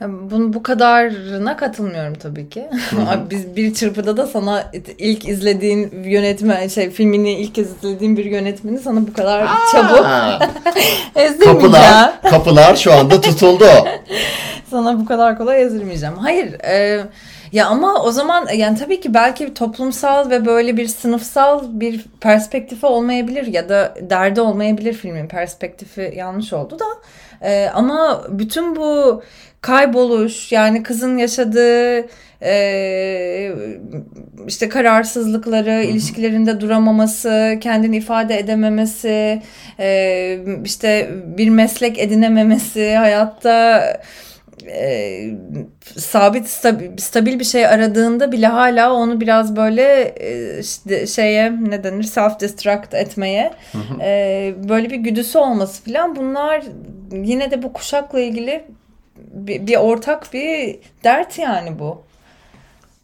[0.00, 2.66] Bunu bu kadarına katılmıyorum tabii ki.
[3.30, 8.78] Biz bir çırpıda da sana ilk izlediğin yönetmen şey filmini ilk kez izlediğin bir yönetmeni
[8.78, 9.56] sana bu kadar Aa!
[9.72, 10.06] çabuk
[11.44, 13.64] kapılar, kapılar şu anda tutuldu.
[14.70, 16.14] sana bu kadar kolay ezdirmeyeceğim.
[16.14, 17.04] Hayır, e,
[17.52, 22.86] ya ama o zaman yani tabii ki belki toplumsal ve böyle bir sınıfsal bir perspektifi
[22.86, 26.84] olmayabilir ya da derdi olmayabilir filmin perspektifi yanlış oldu da.
[27.48, 29.22] E, ama bütün bu
[29.60, 32.06] kayboluş yani kızın yaşadığı
[32.42, 33.52] e,
[34.46, 35.82] işte kararsızlıkları, Hı-hı.
[35.82, 39.42] ilişkilerinde duramaması, kendini ifade edememesi,
[39.80, 43.82] e, işte bir meslek edinememesi, hayatta
[44.66, 45.30] e,
[45.96, 51.84] sabit stabil, stabil bir şey aradığında bile hala onu biraz böyle e, işte şeye ne
[51.84, 53.52] denir self destruct etmeye
[54.00, 56.62] e, böyle bir güdüsü olması falan bunlar
[57.12, 58.64] yine de bu kuşakla ilgili
[59.16, 62.06] bir, bir ortak bir dert yani bu.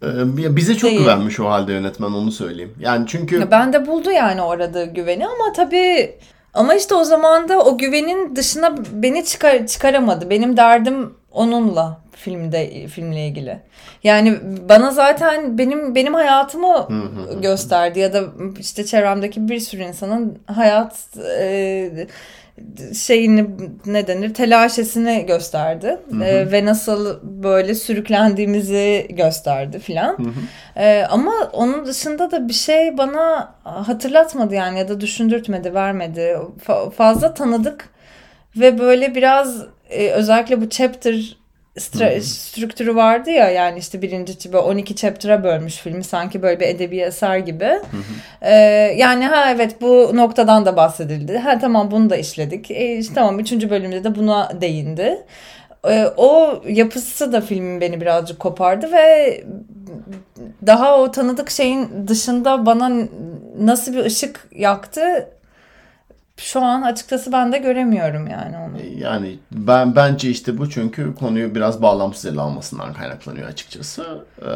[0.02, 1.00] Ee, bize çok Değil.
[1.00, 2.74] güvenmiş o halde yönetmen onu söyleyeyim.
[2.80, 3.40] Yani çünkü...
[3.40, 6.14] Ya ben de buldu yani o aradığı güveni ama tabii
[6.54, 10.30] ama işte o zaman da o güvenin dışına beni çıkar çıkaramadı.
[10.30, 13.58] Benim derdim onunla filmde filmle ilgili.
[14.04, 16.88] Yani bana zaten benim benim hayatımı
[17.42, 18.22] gösterdi ya da
[18.58, 20.94] işte çevremdeki bir sürü insanın hayat
[21.38, 21.90] e,
[22.94, 23.46] şeyini
[23.86, 30.16] ne denir telaşesini gösterdi E, ve nasıl böyle sürüklendiğimizi gösterdi filan.
[30.76, 36.36] E, ama onun dışında da bir şey bana hatırlatmadı yani ya da düşündürtmedi, vermedi.
[36.66, 37.88] Fa- fazla tanıdık
[38.56, 41.36] ve böyle biraz e, özellikle bu chapter
[41.76, 46.66] stra- strüktürü vardı ya yani işte birinci ve 12 chapter'a bölmüş filmi sanki böyle bir
[46.66, 47.70] edebi eser gibi.
[48.42, 48.54] Ee,
[48.96, 51.38] yani ha evet bu noktadan da bahsedildi.
[51.38, 52.70] Ha tamam bunu da işledik.
[52.70, 55.26] E, işte, tamam üçüncü bölümde de buna değindi.
[55.88, 59.40] Ee, o yapısı da filmin beni birazcık kopardı ve
[60.66, 62.90] daha o tanıdık şeyin dışında bana
[63.58, 65.28] nasıl bir ışık yaktı
[66.36, 68.76] şu an açıkçası ben de göremiyorum yani onu.
[68.98, 74.24] Yani ben bence işte bu çünkü konuyu biraz bağlamsız ele almasından kaynaklanıyor açıkçası.
[74.42, 74.46] Ee,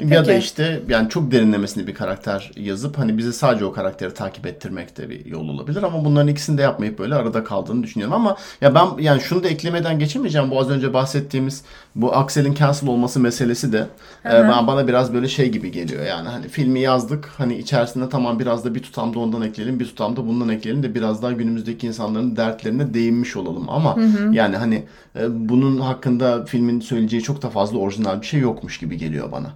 [0.00, 4.46] ya da işte yani çok derinlemesine bir karakter yazıp hani bizi sadece o karakteri takip
[4.46, 8.14] ettirmek de bir yol olabilir ama bunların ikisini de yapmayıp böyle arada kaldığını düşünüyorum.
[8.14, 10.50] Ama ya ben yani şunu da eklemeden geçemeyeceğim.
[10.50, 13.86] Bu az önce bahsettiğimiz bu Axel'in cancel olması meselesi de
[14.24, 16.06] e, ben bana biraz böyle şey gibi geliyor.
[16.06, 19.84] Yani hani filmi yazdık hani içerisinde tamam biraz da bir tutam da ondan ekleyelim bir
[19.84, 23.68] tutam da bundan ekleyelim de biraz daha günümüzdeki insanların dertlerine değinmiş olalım.
[23.68, 24.34] Ama hı hı.
[24.34, 24.84] yani hani
[25.16, 29.52] e, bunun hakkında filmin söyleyeceği çok da fazla orijinal bir şey yokmuş gibi geliyor bana.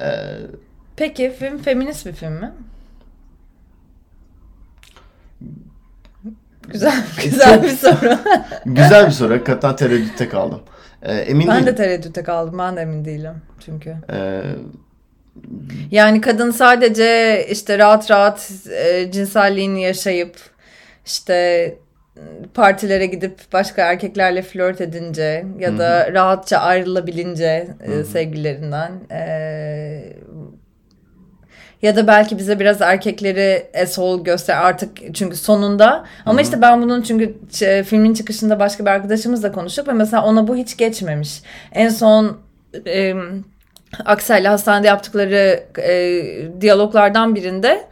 [0.00, 0.36] Ee,
[0.96, 2.52] Peki film feminist bir film mi?
[6.68, 8.18] Güzel, güzel bir soru.
[8.66, 9.34] güzel bir soru.
[9.34, 10.60] Hakikaten tereddütte kaldım.
[11.02, 11.66] Ee, emin ben değilim.
[11.66, 12.58] de tereddütte kaldım.
[12.58, 13.34] Ben de emin değilim
[13.64, 13.96] çünkü.
[14.12, 14.42] Ee,
[15.90, 20.36] yani kadın sadece işte rahat rahat e, cinselliğini yaşayıp
[21.06, 21.78] işte
[22.54, 26.14] partilere gidip başka erkeklerle flört edince ya da Hı-hı.
[26.14, 29.20] rahatça ayrılabilince e, sevgililerinden e,
[31.82, 36.42] ya da belki bize biraz erkekleri esol göster artık çünkü sonunda ama Hı-hı.
[36.42, 37.34] işte ben bunun çünkü
[37.84, 41.42] filmin çıkışında başka bir arkadaşımızla konuştuk ve mesela ona bu hiç geçmemiş.
[41.72, 42.38] En son
[42.86, 43.14] e,
[44.04, 46.22] Aksel'le hastanede yaptıkları e,
[46.60, 47.84] diyaloglardan birinde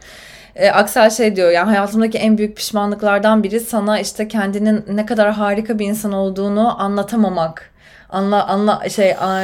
[0.59, 5.31] e, Aksel şey diyor yani hayatımdaki en büyük pişmanlıklardan biri sana işte kendinin ne kadar
[5.31, 7.71] harika bir insan olduğunu anlatamamak
[8.09, 9.43] anla anla şey a,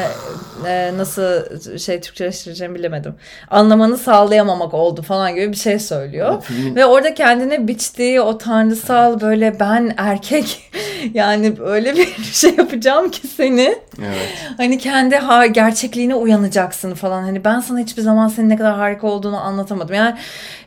[0.67, 3.15] e, nasıl şey Türkçeleştireceğimi bilemedim.
[3.51, 6.43] Anlamanı sağlayamamak oldu falan gibi bir şey söylüyor.
[6.75, 10.71] Ve orada kendine biçtiği o tanrısal böyle ben erkek
[11.13, 13.75] yani öyle bir şey yapacağım ki seni.
[13.99, 14.27] Evet.
[14.57, 17.23] Hani kendi ha gerçekliğine uyanacaksın falan.
[17.23, 19.95] Hani ben sana hiçbir zaman senin ne kadar harika olduğunu anlatamadım.
[19.95, 20.15] Yani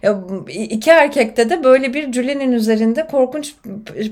[0.02, 3.54] ya, iki erkekte de böyle bir Julie'nin üzerinde korkunç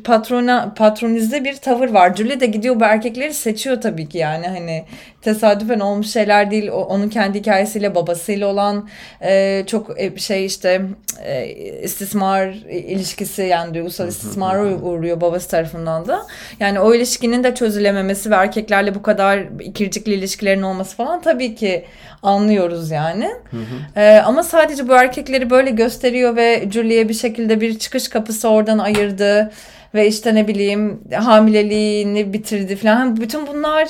[0.04, 2.14] patrona patronize bir tavır var.
[2.16, 4.84] Julie de gidiyor bu erkekleri seçiyor tabii ki yani hani
[5.26, 6.68] tesadüfen olmuş şeyler değil.
[6.68, 8.88] O, onun kendi hikayesiyle babasıyla olan
[9.22, 10.82] e, çok e, şey işte
[11.24, 11.46] e,
[11.82, 16.26] istismar ilişkisi yani duygusal istismara uğruyor babası tarafından da.
[16.60, 21.84] Yani o ilişkinin de çözülememesi ve erkeklerle bu kadar ikircikli ilişkilerin olması falan tabii ki
[22.22, 23.30] anlıyoruz yani.
[23.50, 24.00] Hı hı.
[24.00, 28.78] E, ama sadece bu erkekleri böyle gösteriyor ve Julie'ye bir şekilde bir çıkış kapısı oradan
[28.78, 29.52] ayırdı
[29.94, 33.16] ve işte ne bileyim hamileliğini bitirdi falan.
[33.16, 33.88] Bütün bunlar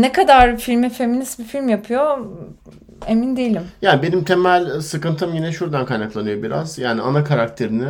[0.00, 2.18] ne kadar filmi feminist bir film yapıyor
[3.06, 3.62] emin değilim.
[3.82, 6.78] Yani benim temel sıkıntım yine şuradan kaynaklanıyor biraz.
[6.78, 7.88] Yani ana karakterini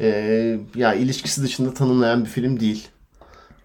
[0.00, 0.08] e,
[0.74, 2.88] ya ilişkisi dışında tanımlayan bir film değil.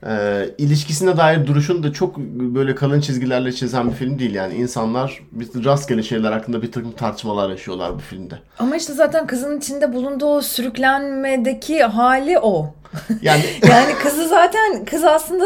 [0.06, 4.54] E, ilişkisine dair duruşunu da çok böyle kalın çizgilerle çizen bir film değil yani.
[4.54, 8.36] insanlar bir rastgele şeyler hakkında bir takım tartışmalar yaşıyorlar bu filmde.
[8.60, 12.74] Ama işte zaten kızın içinde bulunduğu sürüklenmedeki hali o.
[13.22, 15.46] Yani yani kızı zaten kız aslında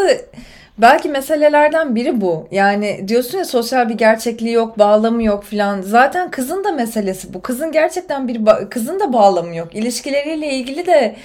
[0.77, 2.47] Belki meselelerden biri bu.
[2.51, 5.81] Yani diyorsun ya sosyal bir gerçekliği yok, bağlamı yok filan.
[5.81, 7.41] Zaten kızın da meselesi bu.
[7.41, 9.75] Kızın gerçekten bir kızın da bağlamı yok.
[9.75, 11.15] İlişkileriyle ilgili de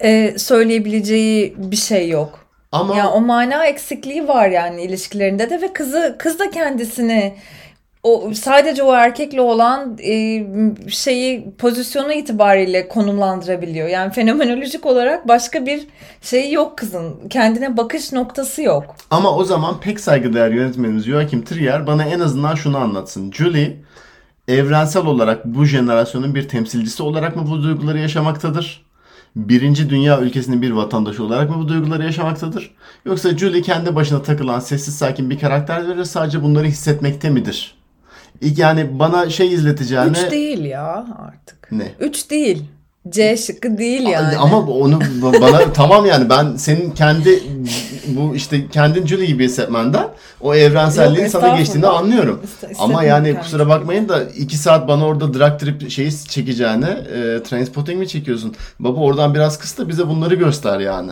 [0.00, 2.48] e, söyleyebileceği bir şey yok.
[2.72, 7.34] Ama ya o mana eksikliği var yani ilişkilerinde de ve kızı kız da kendisini
[8.02, 10.46] o sadece o erkekle olan e,
[10.88, 13.88] şeyi pozisyonu itibariyle konumlandırabiliyor.
[13.88, 15.86] Yani fenomenolojik olarak başka bir
[16.22, 17.28] şey yok kızın.
[17.30, 18.96] Kendine bakış noktası yok.
[19.10, 23.32] Ama o zaman pek saygıdeğer yönetmenimiz Joachim Trier bana en azından şunu anlatsın.
[23.32, 23.76] Julie
[24.48, 28.88] evrensel olarak bu jenerasyonun bir temsilcisi olarak mı bu duyguları yaşamaktadır?
[29.36, 32.74] Birinci dünya ülkesinin bir vatandaşı olarak mı bu duyguları yaşamaktadır?
[33.04, 37.77] Yoksa Julie kendi başına takılan sessiz sakin bir karakter ve sadece bunları hissetmekte midir?
[38.56, 40.08] Yani bana şey izleteceğine...
[40.08, 41.72] Üç değil ya artık.
[41.72, 41.92] Ne?
[42.00, 42.64] Üç değil.
[43.08, 44.36] C şıkkı değil yani.
[44.36, 47.42] Ama onu bana tamam yani ben senin kendi
[48.06, 50.08] bu işte kendin Julie gibi hissetmenden
[50.40, 52.42] o evrenselliğin Yok, sana geçtiğini anlıyorum.
[52.78, 57.98] Ama yani kusura bakmayın da iki saat bana orada drag trip şeyi çekeceğine e, Trainspotting
[57.98, 58.54] mi çekiyorsun?
[58.78, 61.10] Baba oradan biraz kıs da bize bunları göster yani.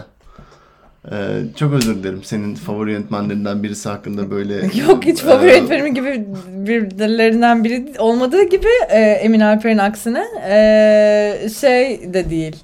[1.13, 1.17] E,
[1.57, 4.55] çok özür dilerim senin favori yönetmenlerinden birisi hakkında böyle.
[4.89, 11.49] Yok hiç favori e, yönetmenim gibi birilerinden biri olmadığı gibi e, Emin Alper'in aksine e,
[11.61, 12.57] şey de değil.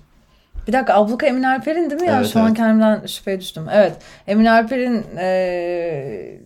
[0.68, 2.16] Bir dakika abluka Emin Alper'in değil mi ya?
[2.16, 2.56] Evet, Şu an evet.
[2.56, 3.64] kendimden şüpheye düştüm.
[3.72, 3.92] Evet.
[4.26, 6.38] Emin Alper'in e,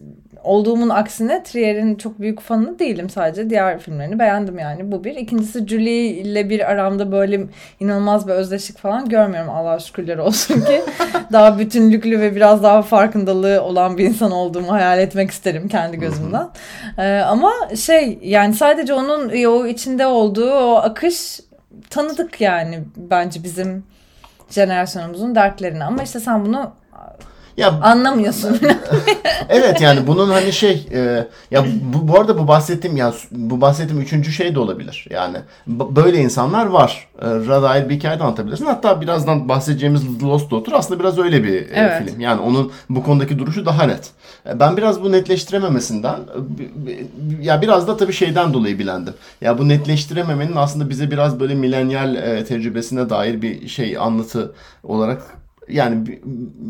[0.47, 3.51] olduğumun aksine Trier'in çok büyük fanı değilim sadece.
[3.51, 4.93] Diğer filmlerini beğendim yani.
[4.93, 5.17] Bu bir.
[5.17, 7.41] İkincisi Julie ile bir aramda böyle
[7.81, 9.51] inanılmaz bir özdeşlik falan görmüyorum.
[9.51, 10.83] Allah şükürler olsun ki.
[11.33, 16.49] daha bütünlüklü ve biraz daha farkındalığı olan bir insan olduğumu hayal etmek isterim kendi gözümden.
[16.99, 21.41] Ee, ama şey yani sadece onun o içinde olduğu o akış
[21.91, 23.85] tanıdık yani bence bizim
[24.51, 25.85] jenerasyonumuzun dertlerini.
[25.85, 26.73] Ama işte sen bunu
[27.57, 28.59] Ya anlamıyorsun.
[29.49, 31.65] evet yani bunun hani şey e, ya
[31.95, 35.07] bu, bu arada bu bahsettiğim ya bu bahsettiğim üçüncü şey de olabilir.
[35.11, 37.09] Yani böyle insanlar var.
[37.23, 38.67] E, dair bir hikaye de anlatabilirsin.
[38.67, 42.05] Hatta birazdan bahsedeceğimiz Lost Daughter aslında biraz öyle bir e, Evet.
[42.09, 42.21] film.
[42.21, 44.11] Yani onun bu konudaki duruşu daha net.
[44.49, 46.17] E, Ben biraz bu netleştirememesinden
[46.89, 46.93] e,
[47.43, 49.15] ya biraz da tabii şeyden dolayı bilendim.
[49.41, 55.23] Ya bu netleştirememenin aslında bize biraz böyle milenyal e, tecrübesine dair bir şey anlatı olarak
[55.69, 56.21] yani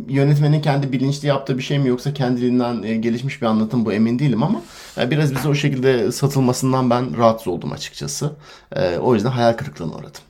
[0.08, 4.18] yönetmenin kendi bilinçli yaptığı bir şey mi yoksa kendiliğinden e, gelişmiş bir anlatım bu emin
[4.18, 4.62] değilim ama
[4.98, 8.32] e, biraz bize o şekilde satılmasından ben rahatsız oldum açıkçası.
[8.76, 10.22] E, o yüzden hayal kırıklığına uğradım.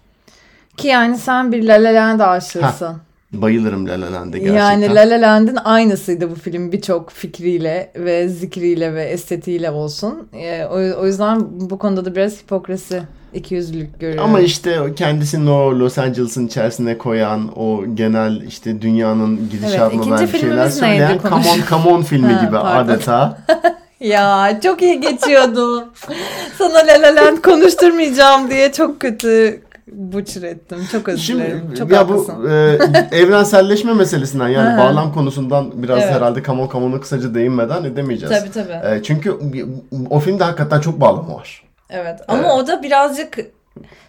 [0.76, 2.96] Ki yani sen bir La La Land aşığısın.
[3.33, 4.70] Bayılırım La La Land'e gerçekten.
[4.70, 10.29] Yani La La Land'in aynısıydı bu film birçok fikriyle ve zikriyle ve estetiğiyle olsun.
[10.70, 13.02] O, o yüzden bu konuda da biraz hipokrasi,
[13.37, 14.25] ikiyüzlülük görüyorum.
[14.25, 20.38] Ama işte kendisini o Los Angeles'ın içerisine koyan o genel işte dünyanın gidişatına dair bir
[20.38, 22.92] şeyler söyleyen Come On Come On filmi Ha, gibi pardon.
[22.92, 23.38] adeta.
[24.01, 25.85] Ya çok iyi geçiyordu.
[26.59, 29.61] Sana La La Land konuşturmayacağım diye çok kötü
[29.92, 30.79] butcher ettim.
[30.92, 31.61] Çok özür dilerim.
[31.64, 32.35] Şimdi Çok ya haklısın.
[32.42, 32.79] bu e,
[33.12, 36.12] evrenselleşme meselesinden yani bağlam konusundan biraz Evet.
[36.14, 38.35] herhalde Come On Come On'a kısaca değinmeden edemeyeceğiz.
[38.38, 38.96] Tabii tabii.
[38.96, 39.35] E, çünkü
[40.11, 41.62] o filmde hakikaten çok bağlamı var.
[41.90, 42.53] Evet ama Evet.
[42.53, 43.38] o da birazcık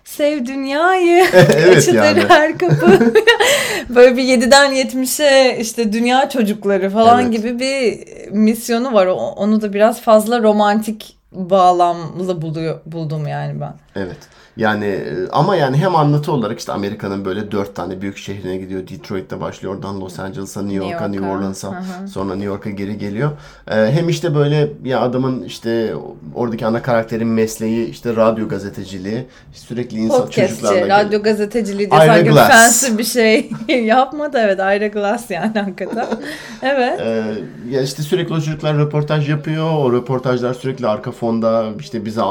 [0.04, 2.24] sev dünyayı Evet yani.
[2.28, 3.13] her kapı.
[3.90, 7.34] Böyle bir 7'den 70'e işte dünya çocukları falan Evet.
[7.34, 8.00] gibi bir
[8.32, 9.08] misyonu var.
[9.08, 13.74] Onu da biraz fazla romantik bağlamlı buluyor, buldum yani ben.
[13.96, 14.18] Evet.
[14.58, 18.88] Yani e, ama yani hem anlatı olarak işte Amerika'nın böyle dört tane büyük şehrine gidiyor.
[18.88, 19.76] Detroit'te başlıyor.
[19.76, 21.39] Oradan Los Angeles'a, New York'a, New New York'a.
[21.39, 21.84] Orleans'a.
[22.08, 23.32] Sonra New York'a geri geliyor.
[23.72, 25.93] E, hem işte böyle ya adamın işte
[26.36, 29.26] oradaki ana karakterin mesleği işte radyo gazeteciliği.
[29.54, 32.50] Sürekli insan Podcastçi, çocuklarla radyo gazeteciliği diye Ira sanki Glass.
[32.52, 33.50] fancy bir şey
[33.86, 34.38] yapmadı.
[34.41, 36.08] Evet Ira Glass yani hakikaten.
[36.62, 37.00] Evet.
[37.02, 37.24] Ee,
[37.70, 39.72] ya işte sürekli o çocuklar röportaj yapıyor.
[39.74, 42.22] O röportajlar sürekli arka fonda işte bize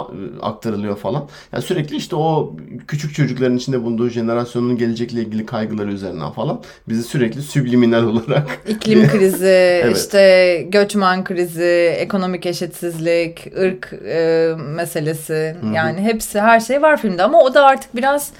[0.42, 1.24] aktarılıyor falan.
[1.52, 2.56] Yani sürekli işte o
[2.88, 9.08] küçük çocukların içinde bulunduğu jenerasyonun gelecekle ilgili kaygıları üzerinden falan bizi sürekli subliminal olarak İklim
[9.08, 9.46] krizi,
[9.84, 9.96] Evet.
[9.96, 17.42] işte göçmen krizi, ekonomik eşitsizlik, ırk e, meselesi yani hepsi her şey var filmde ama
[17.42, 18.32] o da artık biraz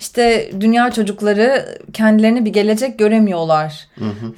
[0.00, 3.88] işte dünya çocukları kendilerini bir gelecek göremiyorlar.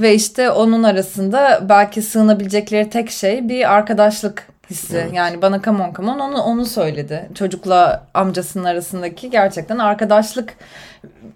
[0.00, 4.96] Ve işte onun arasında belki sığınabilecekleri tek şey bir arkadaşlık hissi.
[4.96, 5.12] Evet.
[5.14, 7.28] Yani bana come on come on onu, onu söyledi.
[7.34, 10.54] Çocukla amcasının arasındaki gerçekten arkadaşlık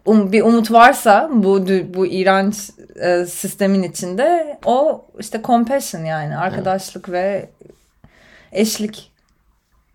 [0.04, 2.70] um, bir umut varsa bu bu iğrenç
[3.00, 7.48] e, sistemin içinde o işte compassion yani arkadaşlık ve
[8.52, 9.13] eşlik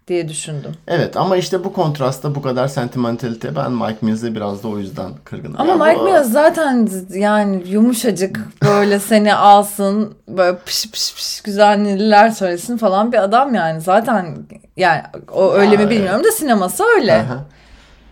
[0.09, 0.71] diye düşündüm.
[0.87, 5.11] Evet ama işte bu kontrasta bu kadar sentimentalite ben Mike Mills'e biraz da o yüzden
[5.23, 5.55] kırgınım.
[5.57, 11.41] Ama Ya bu- Mike Mills zaten yani yumuşacık böyle seni alsın böyle pış pış pış
[11.41, 14.37] güzel neler söylesin falan bir adam yani zaten
[14.77, 15.01] yani
[15.33, 17.13] o öyle mi Ya, bilmiyorum da sineması öyle.
[17.15, 17.45] Aha.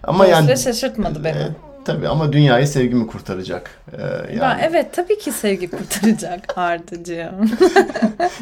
[0.03, 1.47] Ama Dolayısıyla yani şaşırtmadı beni.
[1.87, 3.71] Tabii ama dünyayı sevgi mi kurtaracak?
[3.93, 4.61] Ee, yani.
[4.69, 7.51] Evet tabii ki sevgi kurtaracak Ardıcığım.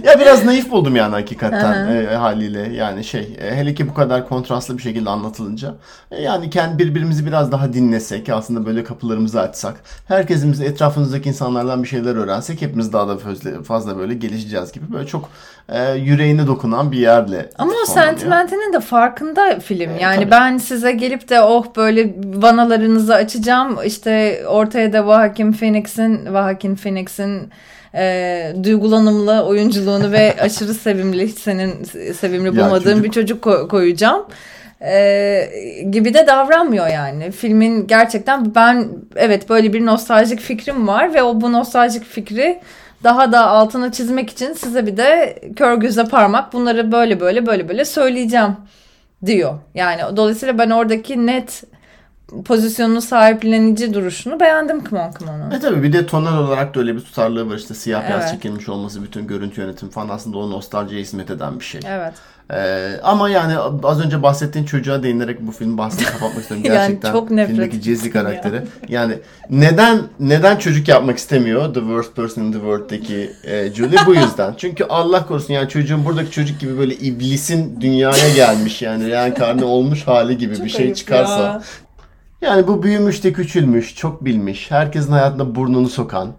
[0.03, 4.29] Ya biraz naif buldum yani hakikaten e, haliyle yani şey e, hele ki bu kadar
[4.29, 5.75] kontrastlı bir şekilde anlatılınca
[6.12, 9.75] e, yani kendi birbirimizi biraz daha dinlesek aslında böyle kapılarımızı açsak
[10.08, 13.17] herkesimiz etrafımızdaki insanlardan bir şeyler öğrensek hepimiz daha da
[13.63, 15.29] fazla, böyle gelişeceğiz gibi böyle çok
[15.69, 19.89] e, yüreğine dokunan bir yerle Ama o sentimentinin de farkında film.
[19.89, 20.31] E, Yani tabii.
[20.31, 23.79] ben size gelip de oh böyle vanalarınızı açacağım.
[23.85, 27.49] İşte ortaya da Joaquin Phoenix'in Joaquin Phoenix'in
[27.95, 34.25] e, duygulanımlı oyunculuğunu ve aşırı sevimli senin sevimli bulmadığın çocuk- bir çocuk ko- koyacağım.
[34.81, 35.49] E,
[35.91, 37.31] gibi de davranmıyor yani.
[37.31, 42.59] Filmin gerçekten ben evet böyle bir nostaljik fikrim var ve o bu nostaljik fikri
[43.03, 47.69] daha da altına çizmek için size bir de kör göze parmak bunları böyle böyle böyle
[47.69, 48.55] böyle söyleyeceğim
[49.25, 49.53] diyor.
[49.75, 51.63] Yani dolayısıyla ben oradaki net
[52.45, 55.51] pozisyonunu sahiplenici duruşunu beğendim Kımon Kımon'un.
[55.51, 58.31] E tabi bir de tonal olarak da öyle bir tutarlığı var işte siyah beyaz Evet.
[58.31, 61.81] çekilmiş olması bütün görüntü yönetim falan aslında o nostaljiye hizmet eden bir şey.
[61.88, 62.13] Evet.
[62.53, 66.65] Ee, ama yani az önce bahsettiğin çocuğa değinerek bu filmin bahsini kapatmak istiyorum.
[66.69, 68.27] Yani Gerçekten çok nefret filmdeki Jesse ettim ya.
[68.27, 68.61] karakteri.
[68.89, 69.13] Yani
[69.49, 73.97] neden neden çocuk yapmak istemiyor The Worst Person in the World'daki e, Julie?
[74.05, 74.53] Bu yüzden.
[74.57, 80.07] Çünkü Allah korusun yani çocuğun buradaki çocuk gibi böyle iblisin dünyaya gelmiş yani reenkarne olmuş
[80.07, 81.39] hali gibi bir şey çıkarsa.
[81.43, 81.61] ya.
[82.41, 86.31] Yani bu büyümüş de küçülmüş, çok bilmiş, herkesin hayatına burnunu sokan.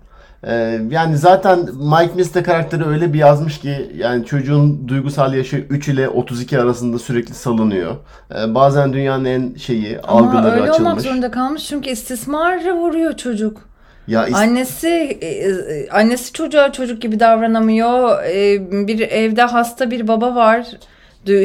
[0.45, 5.89] Ee, yani zaten Mike Mista karakteri öyle bir yazmış ki yani çocuğun duygusal yaşı 3
[5.89, 7.95] ile 32 arasında sürekli salınıyor.
[8.35, 11.03] Ee, bazen dünyanın en şeyi Ama algıları öyle olmak açılmış.
[11.03, 13.61] zorunda kalmış çünkü istismara vuruyor çocuk.
[14.09, 14.89] Ya is- Annesi
[15.21, 18.23] e, e, annesi çocuğa çocuk gibi davranamıyor.
[18.25, 20.67] E, Bir evde hasta bir baba var.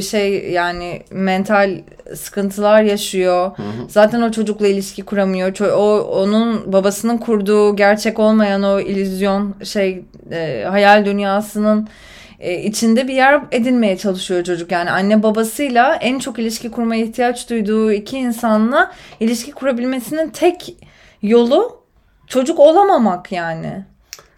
[0.02, 1.78] Şey yani mental
[2.16, 3.52] sıkıntılar yaşıyor.
[3.88, 5.60] Zaten o çocukla ilişki kuramıyor.
[5.60, 11.88] O onun babasının kurduğu gerçek olmayan o illüzyon şey e, hayal dünyasının
[12.40, 14.72] e, içinde bir yer edinmeye çalışıyor çocuk.
[14.72, 20.76] Yani anne babasıyla en çok ilişki kurmaya ihtiyaç duyduğu iki insanla ilişki kurabilmesinin tek
[21.22, 21.82] yolu
[22.28, 23.91] çocuk olamamak yani.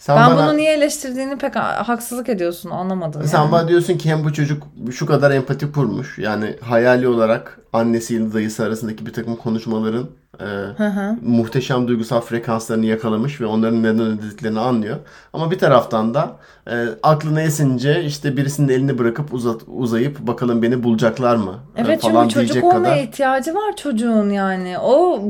[0.04, 3.24] Sen ben bana, bunu niye eleştirdiğini pek ha- haksızlık ediyorsun anlamadım.
[3.26, 3.52] sen yani.
[3.52, 6.18] bana diyorsun ki hem bu çocuk şu kadar empati kurmuş.
[6.20, 10.44] Yani hayali olarak annesiyle dayısı arasındaki bir takım konuşmaların e,
[10.78, 11.16] Hı hı.
[11.22, 14.98] muhteşem duygusal frekanslarını yakalamış ve onların neden dediklerini anlıyor.
[15.34, 16.32] Ama bir taraftan da
[16.72, 22.02] e, aklına esince işte birisinin elini bırakıp uzat, uzayıp bakalım beni bulacaklar mı e, Evet
[22.02, 22.98] falan çünkü çocuk olmaya kadar.
[23.04, 24.80] ihtiyacı var çocuğun yani.
[24.80, 25.22] O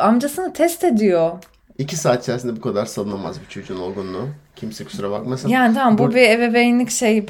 [0.00, 1.30] amcasını test ediyor.
[1.82, 4.28] İki saat içerisinde bu kadar salınamaz bir çocuğun olgunluğu.
[4.56, 5.48] Kimse kusura bakmasın.
[5.48, 7.26] Yani tamam bu, Bu- bir ebeveynlik şey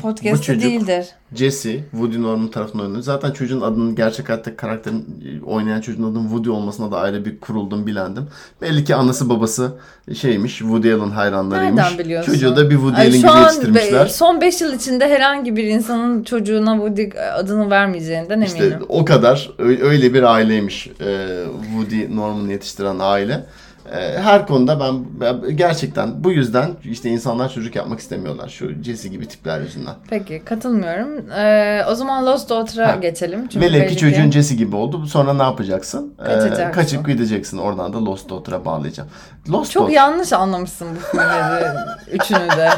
[0.47, 1.07] çocuk- değildir.
[1.35, 3.03] Jesse, Woody Norman tarafından oynuyor.
[3.03, 7.41] Zaten çocuğun adının gerçek hayattaki karakterin e, oynayan çocuğun adının Woody olmasına da ayrı bir
[7.41, 8.27] kuruldum bilendim.
[8.63, 9.73] Belli ki anası babası
[10.15, 11.83] şeymiş, Woody Allen hayranlarıymış.
[11.83, 12.33] Nereden biliyorsun?
[12.33, 14.05] Çocuğu da bir Woody Allen gibi yetiştirmişler.
[14.07, 18.81] be- son 5 yıl içinde herhangi bir insanın çocuğuna Woody adını vermeyeceğinden İşte eminim.
[18.89, 21.39] o kadar öyle bir aileymiş e,
[21.73, 23.45] Woody Norman'ı yetiştiren aile.
[23.93, 29.29] E, Her konuda ben, gerçekten bu yüzden işte insanlar çocuk yapmak istemiyorlar şu Jesse gibi
[29.29, 29.95] tipler yüzünden.
[30.11, 31.31] Peki katılmıyorum.
[31.31, 33.49] Ee, o zaman Lost Daughter'a geçelim.
[33.49, 35.07] Çünkü Velev ki çocuğun Jesse gibi oldu.
[35.07, 36.15] Sonra ne yapacaksın?
[36.21, 36.73] E, Kaçacaksın.
[36.73, 37.59] kaçıp gideceksin.
[37.59, 39.09] Oradan da Lost Daughter'a bağlayacağım.
[39.51, 39.97] Lost Çok Daughter.
[39.97, 41.65] yanlış anlamışsın bu filmleri
[42.13, 42.71] üçünü de.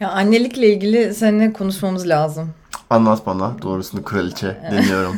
[0.00, 2.54] Ya annelikle ilgili seninle konuşmamız lazım.
[2.90, 5.16] Anlat bana doğrusunu kraliçe deniyorum.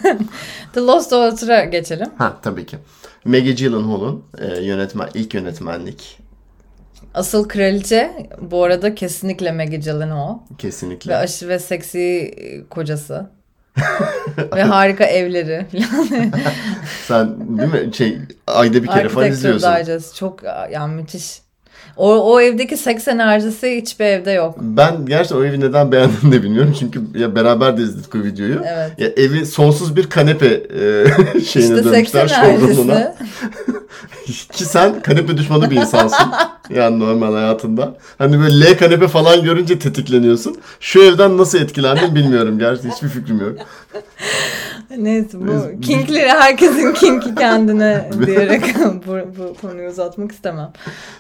[0.73, 2.09] The Lost Daughter'a geçelim.
[2.19, 2.79] ha tabii ki.
[3.25, 6.19] Maggie Gyllenhaal'ın e, yönetmen ilk yönetmenlik
[7.15, 10.39] Asıl kraliçe bu arada kesinlikle Maggie Gyllenhaal.
[10.59, 11.11] kesinlikle.
[11.13, 12.35] Ve aşı ve seksi
[12.71, 13.31] kocası.
[14.55, 15.67] ve harika evleri.
[17.07, 19.75] Sen değil mi şey ayda bir kere falan izliyorsun.
[19.77, 21.43] Digest çok yani müthiş.
[21.97, 24.55] O, o evdeki seks enerjisi hiçbir evde yok.
[24.61, 26.77] Ben gerçi o evi neden beğendim de bilmiyorum.
[26.79, 28.63] Çünkü ya beraber de izledik o videoyu.
[28.67, 28.93] Evet.
[28.99, 31.05] Ya evi sonsuz bir kanepe e,
[31.45, 33.15] şeyine İşte dönmüşler showroom'una.
[34.53, 36.27] Ki sen kanepe düşmanı bir insansın.
[36.71, 37.97] yani normal hayatında.
[38.19, 40.57] Hani böyle L kanepe falan görünce tetikleniyorsun.
[40.81, 42.59] Şu evden nasıl etkilendin bilmiyorum.
[42.59, 43.59] Gerçi hiçbir fikrim yok.
[44.97, 48.63] Neyse bu Biz- kinkleri herkesin kinki kendine diyerek
[49.07, 50.73] bu, bu konuyu uzatmak istemem.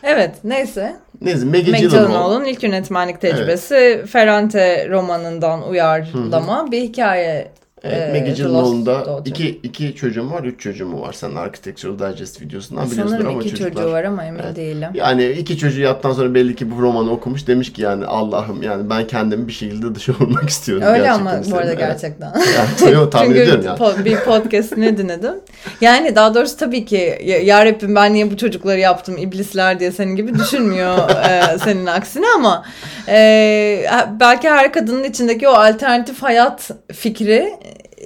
[0.02, 0.96] Evet neyse.
[1.20, 1.80] Neyse Maggie.
[1.80, 7.52] Gyllenhaal'ın ilk yönetmenlik tecrübesi Ferrante romanından uyarlama bir hikaye.
[7.84, 9.30] Evet, e, Maggie The Gyllenhaal'ın da Lost Daughter.
[9.30, 11.12] iki, iki çocuğum var, üç çocuğum mu var?
[11.12, 13.72] Sen Architectural Digest videosundan Sanırım ama iki çocuklar.
[13.82, 14.56] çocuğu var ama emin Evet.
[14.56, 14.88] değilim.
[14.94, 17.46] Yani iki çocuğu yaptıktan sonra belli ki bu romanı okumuş.
[17.46, 20.84] Demiş ki yani Allah'ım yani ben kendimi bir şekilde dışa vurmak istiyorum.
[20.86, 21.68] Öyle gerçekten ama bu istiyorum.
[21.68, 22.00] arada Evet.
[22.00, 22.32] gerçekten.
[22.82, 23.78] Yani, yo, tahmin Çünkü ediyorum yani.
[23.78, 25.34] po- bir podcastini dinledim.
[25.80, 30.16] Yani daha doğrusu tabii ki ya Rabbim ben niye bu çocukları yaptım iblisler diye senin
[30.16, 31.10] gibi düşünmüyor
[31.54, 32.64] e, senin aksine ama
[33.08, 33.84] e,
[34.20, 37.50] belki her kadının içindeki o alternatif hayat fikri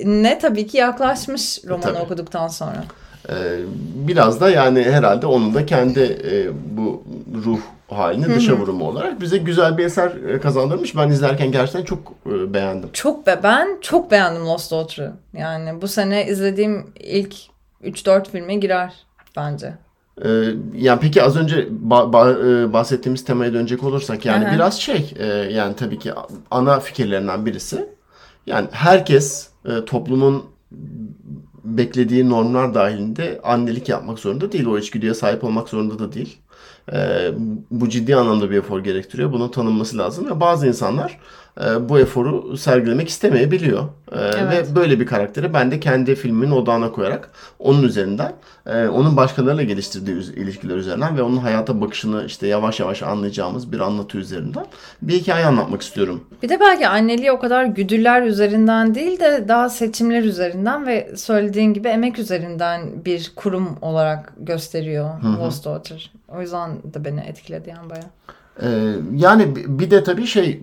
[0.04, 1.98] ne tabii ki yaklaşmış romanı Tabii.
[1.98, 2.84] okuduktan sonra.
[3.28, 3.34] Ee,
[3.94, 7.02] biraz da yani herhalde onun da kendi e, bu
[7.44, 10.96] ruh halini dışa vurumu olarak bize güzel bir eser e, kazandırmış.
[10.96, 12.88] Ben izlerken gerçekten çok e, beğendim.
[12.92, 15.12] Çok be ben çok beğendim Lost Daughter'ı.
[15.32, 17.34] Yani bu sene izlediğim ilk
[17.84, 18.92] 3-4 filme girer
[19.36, 19.74] bence.
[20.24, 20.28] Ee,
[20.74, 21.56] yani peki az önce
[21.88, 26.12] ba- ba- e, bahsettiğimiz temaya dönecek olursak yani biraz şey e, yani tabii ki
[26.50, 27.86] ana fikirlerinden birisi
[28.46, 30.44] yani herkes e, toplumun
[31.64, 34.66] beklediği normlar dahilinde annelik yapmak zorunda değil.
[34.66, 36.38] O içgüdüye sahip olmak zorunda da değil.
[36.92, 37.30] E,
[37.70, 39.32] bu ciddi anlamda bir efor gerektiriyor.
[39.32, 41.18] Bunun tanınması lazım ve bazı insanlar
[41.60, 43.82] e, bu eforu sergilemek istemeyebiliyor.
[44.12, 44.70] E, evet.
[44.70, 48.32] Ve böyle bir karakteri ben de kendi filmimin odağına koyarak onun üzerinden,
[48.66, 53.80] e, onun başkalarıyla geliştirdiği ilişkiler üzerinden ve onun hayata bakışını işte yavaş yavaş anlayacağımız bir
[53.80, 54.66] anlatı üzerinden
[55.02, 56.24] bir hikaye anlatmak istiyorum.
[56.42, 61.74] Bir de belki anneliği o kadar güdüller üzerinden değil de daha seçimler üzerinden ve söylediğin
[61.74, 66.12] gibi emek üzerinden bir kurum olarak gösteriyor Lost Daughter.
[66.28, 68.10] O yüzden de beni etkiledi yani bayağı.
[68.62, 70.60] Ee, yani bir de tabii şey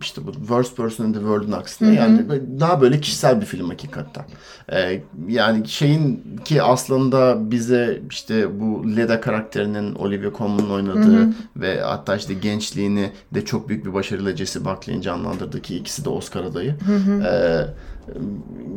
[0.00, 2.26] işte bu Worst Person in the World'un aksine yani
[2.60, 4.24] daha böyle kişisel bir film hakikaten.
[4.72, 11.32] Ee, yani şeyin ki aslında bize işte bu Leda karakterinin Olivia Colman'ın oynadığı hı hı.
[11.56, 16.08] ve hatta işte gençliğini de çok büyük bir başarıyla Jesse Buckley'in canlandırdığı ki ikisi de
[16.08, 16.74] Oscar adayı.
[16.86, 17.22] Hı hı.
[17.22, 17.66] Ee,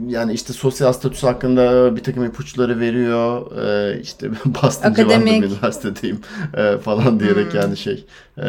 [0.07, 3.51] yani işte sosyal statüsü hakkında bir takım ipuçları veriyor.
[3.61, 5.43] Ee, işte bastıncı Akademik.
[5.43, 6.21] üniversitedeyim
[6.57, 7.59] e, falan diyerek hmm.
[7.59, 8.05] yani şey.
[8.38, 8.47] E,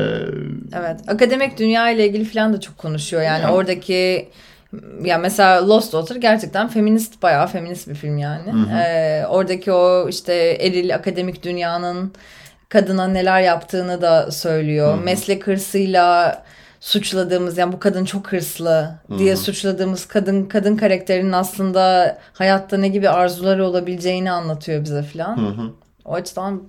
[0.73, 1.01] evet.
[1.09, 3.23] Akademik dünya ile ilgili falan da çok konuşuyor.
[3.23, 3.53] Yani, yani.
[3.53, 4.29] oradaki
[5.03, 8.71] ya mesela Lost Daughter gerçekten feminist bayağı feminist bir film yani.
[8.73, 12.13] Ee, oradaki o işte eril akademik dünyanın
[12.69, 14.95] kadına neler yaptığını da söylüyor.
[14.95, 15.05] Hı-hı.
[15.05, 16.45] Meslek hırsıyla
[16.81, 19.41] suçladığımız yani bu kadın çok hırslı diye Hı-hı.
[19.41, 25.39] suçladığımız kadın kadın karakterinin aslında hayatta ne gibi arzuları olabileceğini anlatıyor bize filan.
[26.05, 26.63] O açıdan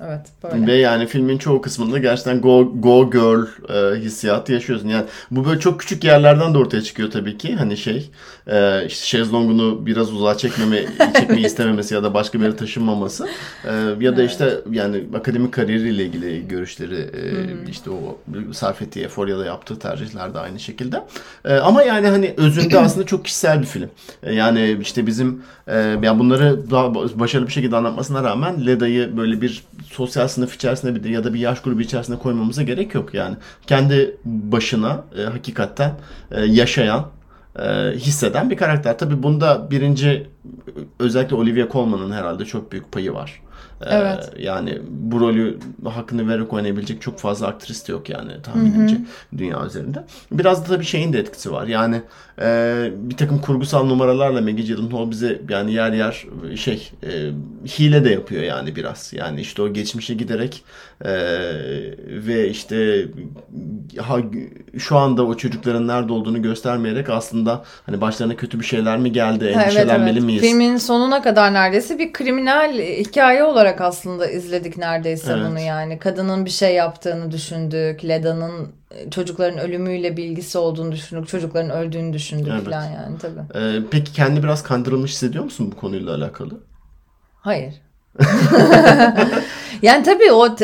[0.00, 0.66] Evet böyle.
[0.66, 4.88] Ve yani filmin çoğu kısmında gerçekten go, go girl e, hissiyatı yaşıyorsun.
[4.88, 7.56] Yani bu böyle çok küçük yerlerden de ortaya çıkıyor tabii ki.
[7.56, 8.10] Hani şey
[8.46, 10.84] e, işte şezlongunu biraz uzağa çekmeme,
[11.20, 13.28] çekmeyi istememesi ya da başka bir yere taşınmaması.
[13.64, 13.70] E,
[14.00, 14.30] ya da evet.
[14.30, 17.70] işte yani akademik kariyeriyle ilgili görüşleri e, hmm.
[17.70, 18.18] işte o
[18.52, 21.04] sarf ettiği efor ya da yaptığı tercihler de aynı şekilde.
[21.44, 23.90] E, ama yani hani özünde aslında çok kişisel bir film.
[24.22, 29.40] E, yani işte bizim e, yani bunları daha başarılı bir şekilde anlatmasına rağmen Leda'yı böyle
[29.40, 29.64] bir
[29.94, 33.36] sosyal sınıf içerisinde bir ya da bir yaş grubu içerisinde koymamıza gerek yok yani.
[33.66, 35.94] Kendi başına e, hakikaten
[36.30, 37.06] e, yaşayan,
[37.58, 37.64] e,
[37.94, 38.98] hisseden bir karakter.
[38.98, 40.26] Tabii bunda birinci
[40.98, 43.42] özellikle Olivia Colman'ın herhalde çok büyük payı var.
[43.86, 44.30] Evet.
[44.36, 48.96] Ee, yani bu rolü hakkını vererek oynayabilecek çok fazla aktris de yok yani tahminimce
[49.38, 50.04] dünya üzerinde.
[50.32, 51.66] Biraz da tabii şeyin de etkisi var.
[51.66, 52.02] Yani
[52.40, 56.24] e, bir takım kurgusal numaralarla Maggie Gyllenhaal bize yani yer yer
[56.56, 57.08] şey e,
[57.66, 59.12] hile de yapıyor yani biraz.
[59.12, 60.64] Yani işte o geçmişe giderek
[61.04, 61.12] e,
[62.08, 63.06] ve işte
[63.98, 64.18] ha,
[64.78, 69.44] şu anda o çocukların nerede olduğunu göstermeyerek aslında hani başlarına kötü bir şeyler mi geldi,
[69.44, 70.22] endişelenmeli evet, evet.
[70.22, 70.42] miyiz?
[70.42, 75.46] Filmin sonuna kadar neredeyse bir kriminal hikaye olarak aslında izledik neredeyse evet.
[75.50, 75.98] bunu yani.
[75.98, 78.04] Kadının bir şey yaptığını düşündük.
[78.04, 81.28] Leda'nın e, çocukların ölümüyle bilgisi olduğunu düşündük.
[81.28, 82.64] Çocukların öldüğünü düşündük evet.
[82.64, 83.58] falan yani tabii.
[83.58, 86.60] Ee, peki kendi biraz kandırılmış hissediyor musun bu konuyla alakalı?
[87.40, 87.74] Hayır.
[89.82, 90.56] yani tabii o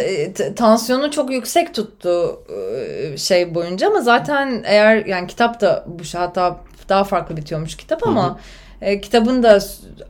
[0.56, 2.42] tansiyonu çok yüksek tuttu
[2.76, 8.06] e, şey boyunca ama zaten eğer yani kitap da bu hatta daha farklı bitiyormuş kitap
[8.06, 8.38] ama hı hı.
[8.82, 9.58] E, kitabın da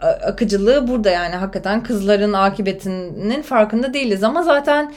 [0.01, 4.93] akıcılığı burada yani hakikaten kızların akıbetinin farkında değiliz ama zaten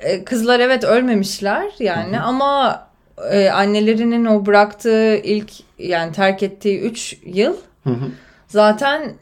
[0.00, 2.24] e, kızlar evet ölmemişler yani hı hı.
[2.24, 2.82] ama
[3.30, 8.10] e, annelerinin o bıraktığı ilk yani terk ettiği 3 yıl hı hı.
[8.48, 9.12] zaten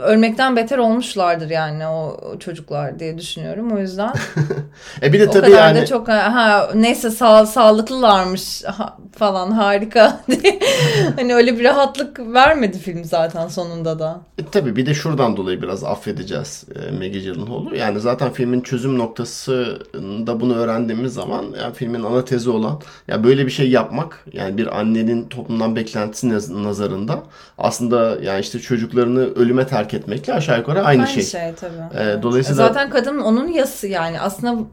[0.00, 4.12] ölmekten beter olmuşlardır yani o, o çocuklar diye düşünüyorum o yüzden.
[5.02, 5.80] e bir de tabii o kadar yani.
[5.80, 10.20] da çok ha neyse sağ, sağlıklılarmış ha, falan harika
[11.16, 14.20] hani öyle bir rahatlık vermedi film zaten sonunda da.
[14.38, 17.76] E, tabii bir de şuradan dolayı biraz affedeceğiz e, Maggie Gyllenhaal'u.
[17.76, 23.46] Yani zaten filmin çözüm noktasında bunu öğrendiğimiz zaman yani filmin ana tezi olan ya böyle
[23.46, 26.28] bir şey yapmak yani bir annenin toplumdan beklentisi
[26.62, 27.22] nazarında
[27.58, 31.22] aslında yani işte çocuklarını ölüme terk etmekle aşağı yukarı aynı, aynı şey.
[31.22, 32.02] şey tabii.
[32.02, 34.64] Ee, dolayısıyla zaten kadın onun yası yani aslında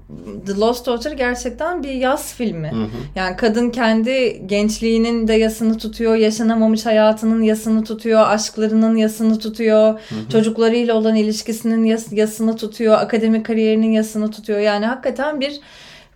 [0.45, 2.71] The Lost Daughter gerçekten bir yaz filmi.
[2.71, 2.89] Hı hı.
[3.15, 10.15] Yani kadın kendi gençliğinin de yasını tutuyor, yaşanamamış hayatının yasını tutuyor, aşklarının yasını tutuyor, hı
[10.15, 10.29] hı.
[10.31, 14.59] çocuklarıyla olan ilişkisinin yas, yasını tutuyor, akademik kariyerinin yasını tutuyor.
[14.59, 15.59] Yani hakikaten bir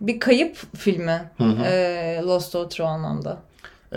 [0.01, 1.63] bir kayıp filmi hı hı.
[1.63, 3.37] E, Lost Daughter o anlamda.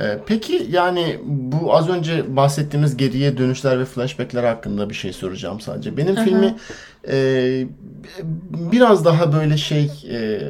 [0.01, 5.61] Ee, peki yani bu az önce bahsettiğimiz geriye dönüşler ve flashbackler hakkında bir şey soracağım
[5.61, 5.97] sadece.
[5.97, 6.24] Benim Aha.
[6.24, 6.55] filmi
[7.09, 7.66] e,
[8.72, 10.40] biraz daha böyle şey e,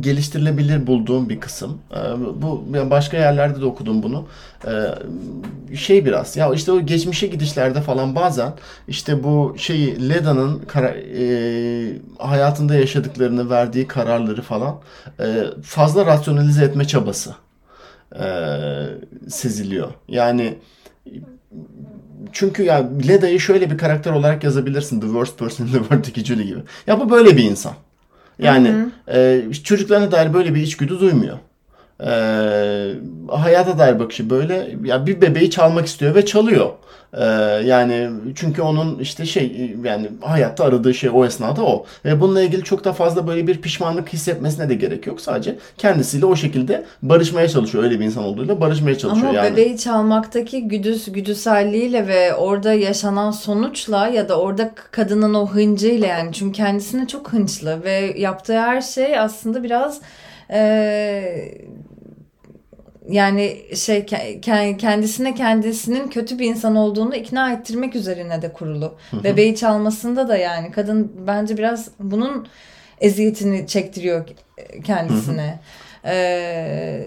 [0.00, 1.78] geliştirilebilir bulduğum bir kısım.
[1.92, 1.96] E,
[2.42, 4.26] bu başka yerlerde de okudum bunu.
[4.66, 8.52] E, şey biraz ya işte o geçmişe gidişlerde falan bazen
[8.88, 11.26] işte bu şeyi Leda'nın e,
[12.18, 14.76] hayatında yaşadıklarını verdiği kararları falan
[15.20, 17.34] e, fazla rasyonalize etme çabası
[18.14, 18.26] e,
[19.28, 19.92] seziliyor.
[20.08, 20.54] Yani
[22.32, 25.00] çünkü ya Leda'yı şöyle bir karakter olarak yazabilirsin.
[25.00, 26.60] The worst person in the world'daki Julie gibi.
[26.86, 27.72] Ya bu böyle bir insan.
[28.38, 28.74] Yani
[29.08, 31.38] e, çocuklarına dair böyle bir içgüdü duymuyor.
[32.00, 32.10] E,
[33.30, 36.70] hayata dair bakışı böyle ya bir bebeği çalmak istiyor ve çalıyor.
[37.12, 37.24] E,
[37.64, 41.86] yani çünkü onun işte şey yani hayatta aradığı şey o esnada o.
[42.04, 45.20] Ve bununla ilgili çok da fazla böyle bir pişmanlık hissetmesine de gerek yok.
[45.20, 47.84] Sadece kendisiyle o şekilde barışmaya çalışıyor.
[47.84, 49.52] Öyle bir insan olduğuyla barışmaya çalışıyor Ama yani.
[49.52, 56.32] bebeği çalmaktaki güdüs, güdüselliğiyle ve orada yaşanan sonuçla ya da orada kadının o hıncıyla yani
[56.32, 60.00] çünkü kendisine çok hınçlı ve yaptığı her şey aslında biraz
[60.50, 61.58] eee,
[63.08, 68.94] yani şey ke- kendisine kendisinin kötü bir insan olduğunu ikna ettirmek üzerine de kurulu.
[69.24, 72.48] Bebeği çalmasında da yani kadın bence biraz bunun
[73.00, 74.24] eziyetini çektiriyor
[74.84, 75.60] kendisine.
[76.04, 77.06] Ee,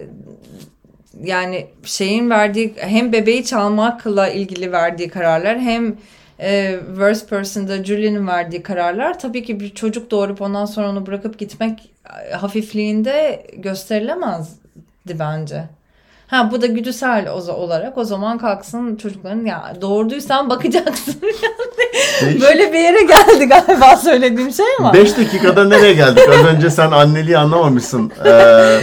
[1.24, 5.98] yani şeyin verdiği hem bebeği çalmakla ilgili verdiği kararlar hem
[6.40, 11.40] e, worst person'da Julian'ın verdiği kararlar tabii ki bir çocuk doğurup ondan sonra onu bırakıp
[11.40, 11.92] gitmek
[12.30, 15.79] e, hafifliğinde gösterilemezdi bence.
[16.30, 21.16] Ha bu da güdüsel olarak o zaman kalksın çocukların ya doğurduysan bakacaksın.
[22.26, 24.94] Beş- Böyle bir yere geldi galiba söylediğim şey ama.
[24.94, 26.30] 5 dakikada nereye geldik?
[26.30, 28.12] Az önce sen anneliği anlamamışsın.
[28.26, 28.80] Ee,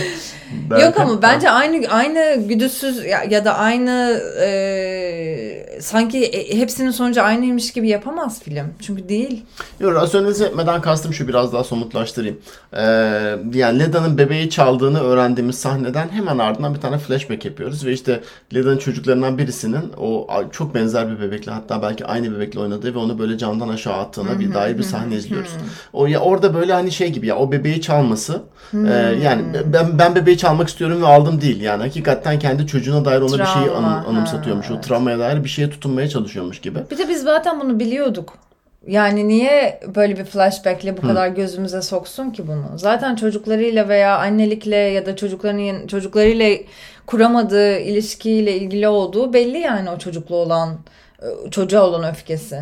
[0.53, 6.91] Yok belki- ama bence aynı aynı güdüsüz ya, ya da aynı e, sanki e- hepsinin
[6.91, 8.67] sonucu aynıymış gibi yapamaz film.
[8.83, 9.45] Çünkü değil.
[9.81, 12.39] Yok rasyonelize etmeden kastım şu biraz daha somutlaştırayım.
[12.73, 12.83] Ee,
[13.55, 18.21] yani Leda'nın bebeği çaldığını öğrendiğimiz sahneden hemen ardından bir tane flashback yapıyoruz ve işte
[18.55, 23.19] Leda'nın çocuklarından birisinin o çok benzer bir bebekle hatta belki aynı bebekle oynadığı ve onu
[23.19, 25.51] böyle camdan aşağı attığına bir dair bir sahne izliyoruz.
[25.93, 28.43] O ya orada böyle hani şey gibi ya o bebeği çalması
[28.75, 29.43] e, yani
[29.73, 33.45] ben ben bebeği çalmak istiyorum ve aldım değil yani hakikaten kendi çocuğuna dair ona bir
[33.47, 34.71] şeyi Travma, anım- anımsatıyormuş.
[34.71, 36.79] ha, O travmaya dair bir şeye tutunmaya çalışıyormuş gibi.
[36.91, 38.39] Bir de biz zaten bunu biliyorduk.
[38.87, 42.79] Yani niye böyle bir flashback'le bu kadar gözümüze soksun ki bunu?
[42.79, 46.57] Zaten çocuklarıyla veya annelikle ya da çocukların çocuklarıyla
[47.07, 50.79] kuramadığı ilişkiyle ilgili olduğu belli yani o çocuklu olan
[51.51, 52.61] çocuğa olan öfkesi.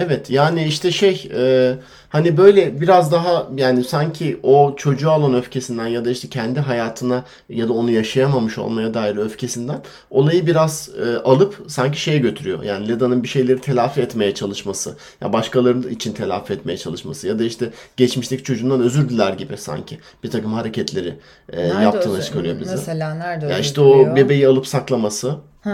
[0.00, 1.74] Evet yani işte şey e,
[2.08, 7.24] hani böyle biraz daha yani sanki o çocuğa olan öfkesinden ya da işte kendi hayatına
[7.48, 12.62] ya da onu yaşayamamış olmaya dair öfkesinden olayı biraz e, alıp sanki şeye götürüyor.
[12.62, 17.44] Yani Leda'nın bir şeyleri telafi etmeye çalışması ya başkalarının için telafi etmeye çalışması ya da
[17.44, 21.14] işte geçmişteki çocuğundan özür diler gibi sanki bir takım hareketleri
[21.52, 22.70] e, yaptığını özür- çıkarıyor bize.
[22.70, 25.34] Mesela nerede Ya işte o bebeği alıp saklaması
[25.66, 25.70] e,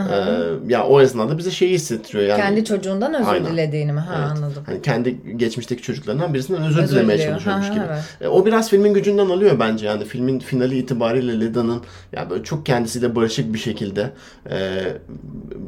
[0.68, 2.40] ya o esnada bize şeyi hissettiriyor yani.
[2.40, 3.52] Kendi çocuğundan özür Aynen.
[3.52, 4.00] dilediğini mi?
[4.00, 4.28] Ha Evet.
[4.30, 4.62] anladım.
[4.66, 7.32] Hani kendi geçmişteki çocuklarından birisinden özür, Özür dilemeye diliyor.
[7.32, 7.84] çalışıyormuş Ha, gibi.
[7.88, 8.02] evet.
[8.20, 11.82] E, o biraz filmin gücünden alıyor bence yani filmin finali itibariyle Leda'nın
[12.12, 14.10] ya böyle çok kendisiyle barışık bir şekilde
[14.50, 14.56] e,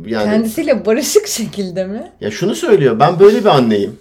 [0.06, 2.12] yani Kendisiyle barışık şekilde mi?
[2.20, 3.96] ya şunu söylüyor ben böyle bir anneyim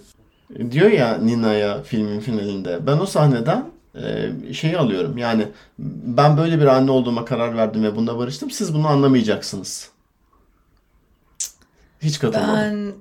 [0.70, 2.78] diyor ya Nina'ya filmin finalinde.
[2.86, 3.64] Ben o sahneden
[3.94, 5.44] e, şeyi alıyorum yani
[5.78, 9.90] ben böyle bir anne olduğuma karar verdim ve bunda barıştım siz bunu anlamayacaksınız.
[12.02, 12.56] Hiç katılmadım.
[12.56, 12.92] Ben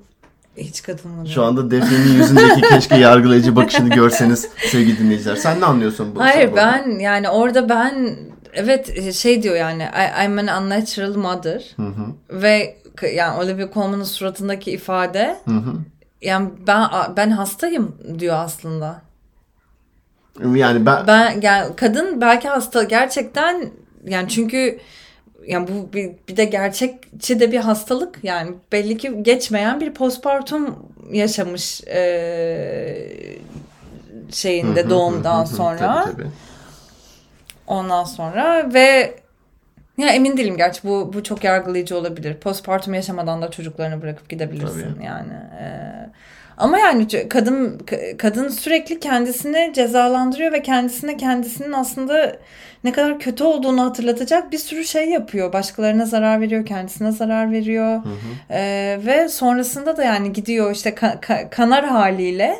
[0.64, 1.28] hiç katılmadım.
[1.28, 5.36] Şu anda Defne'nin yüzündeki keşke yargılayıcı bakışını görseniz sevgili dinleyiciler.
[5.36, 6.20] Sen ne anlıyorsun bu?
[6.22, 8.16] Hayır bu- ben yani orada ben
[8.54, 11.76] evet şey diyor yani I, I'm an unnatural mother
[12.30, 15.74] ve k- yani Olivia Colman'ın suratındaki ifade Hı hı.
[16.22, 19.02] yani ben ben hastayım diyor aslında.
[20.56, 23.70] Yani ben, Ben yani kadın belki hasta gerçekten
[24.06, 24.80] yani çünkü
[25.48, 30.86] yani bu bir, bir de gerçekçi de bir hastalık yani belli ki geçmeyen bir postpartum
[31.12, 33.38] yaşamış eee,
[34.32, 36.04] şeyinde doğumdan sonra.
[36.04, 36.28] Tabii, tabii.
[37.68, 39.16] Ondan sonra ve
[39.98, 42.34] ya emin değilim gerçi bu bu çok yargılayıcı olabilir.
[42.34, 45.06] Postpartum yaşamadan da çocuklarını bırakıp gidebilirsin Tabii.
[45.06, 45.34] yani.
[45.62, 46.10] Ee,
[46.58, 47.82] ama yani kadın
[48.18, 52.38] kadın sürekli kendisini cezalandırıyor ve kendisine kendisinin aslında
[52.88, 55.54] ne kadar kötü olduğunu hatırlatacak bir sürü şey yapıyor.
[55.54, 58.02] Başkalarına zarar veriyor, kendisine zarar veriyor.
[58.52, 62.60] Ee, ve sonrasında da yani gidiyor işte ka- ka- kanar haliyle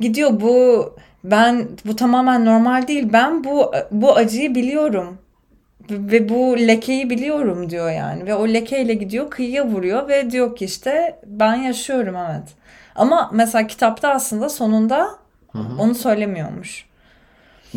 [0.00, 3.08] gidiyor bu ben bu tamamen normal değil.
[3.12, 5.18] Ben bu bu acıyı biliyorum.
[5.90, 8.26] Ve bu lekeyi biliyorum diyor yani.
[8.26, 12.48] Ve o lekeyle gidiyor kıyıya vuruyor ve diyor ki işte ben yaşıyorum evet.
[12.96, 15.08] Ama mesela kitapta aslında sonunda
[15.78, 16.86] onu söylemiyormuş.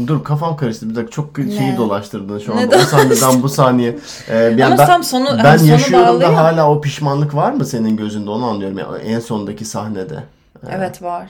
[0.07, 1.77] Dur kafam karıştı bir dakika çok şeyi Ne?
[1.77, 3.97] dolaştırdın şu anda o sahneden bu saniye.
[4.29, 6.29] Ee, yani Ama ben, tam sonu- hani ben sonu yaşıyorum bağlıyor.
[6.31, 10.23] da hala o pişmanlık var mı senin gözünde onu anlıyorum yani en sondaki sahnede.
[10.71, 11.29] Evet var.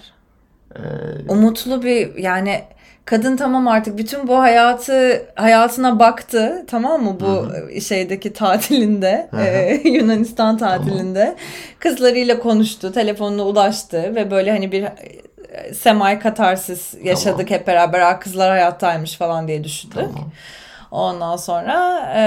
[0.76, 0.80] Ee,
[1.28, 2.61] Umutlu bir yani
[3.05, 7.45] kadın tamam artık bütün bu hayatı hayatına baktı tamam mı bu
[7.82, 11.36] şeydeki tatilinde e, Yunanistan tatilinde
[11.80, 14.86] kızlarıyla konuştu telefonuna ulaştı ve böyle hani bir
[15.73, 17.99] semay katarsis yaşadık hep beraber.
[17.99, 19.95] Aa, kızlar hayattaymış falan diye düşündük.
[19.95, 20.31] Tamam.
[20.91, 22.21] Ondan sonra e,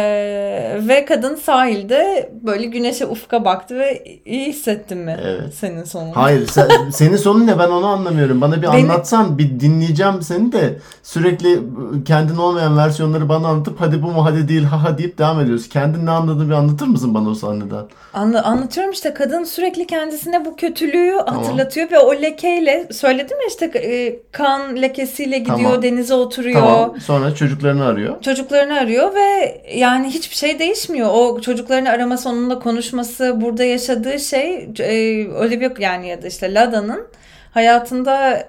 [0.89, 5.55] ve kadın sahilde böyle güneşe ufka baktı ve iyi hissettin mi Evet.
[5.55, 6.17] senin sonunda?
[6.17, 8.41] Hayır sen, senin sonun ne ben onu anlamıyorum.
[8.41, 11.59] Bana bir Beni- anlatsan bir dinleyeceğim seni de sürekli
[12.05, 15.69] kendin olmayan versiyonları bana anlatıp hadi bu mu hadi değil haha deyip devam ediyoruz.
[15.69, 17.85] Kendin ne anladığını bir anlatır mısın bana o sahneden?
[18.15, 23.65] Anla, anlatıyorum işte kadın sürekli kendisine bu kötülüğü hatırlatıyor ve o lekeyle söyledim ya işte
[23.79, 25.83] e, kan lekesiyle gidiyor Tamam.
[25.83, 26.61] denize oturuyor.
[26.61, 27.01] Tamam.
[27.01, 28.21] Sonra çocuklarını arıyor.
[28.51, 31.09] Çocuklarını arıyor ve yani hiçbir şey değişmiyor.
[31.13, 37.07] O çocuklarını araması, onunla konuşması, burada yaşadığı şey e, Olivia yani ya da işte Lada'nın
[37.55, 38.49] hayatında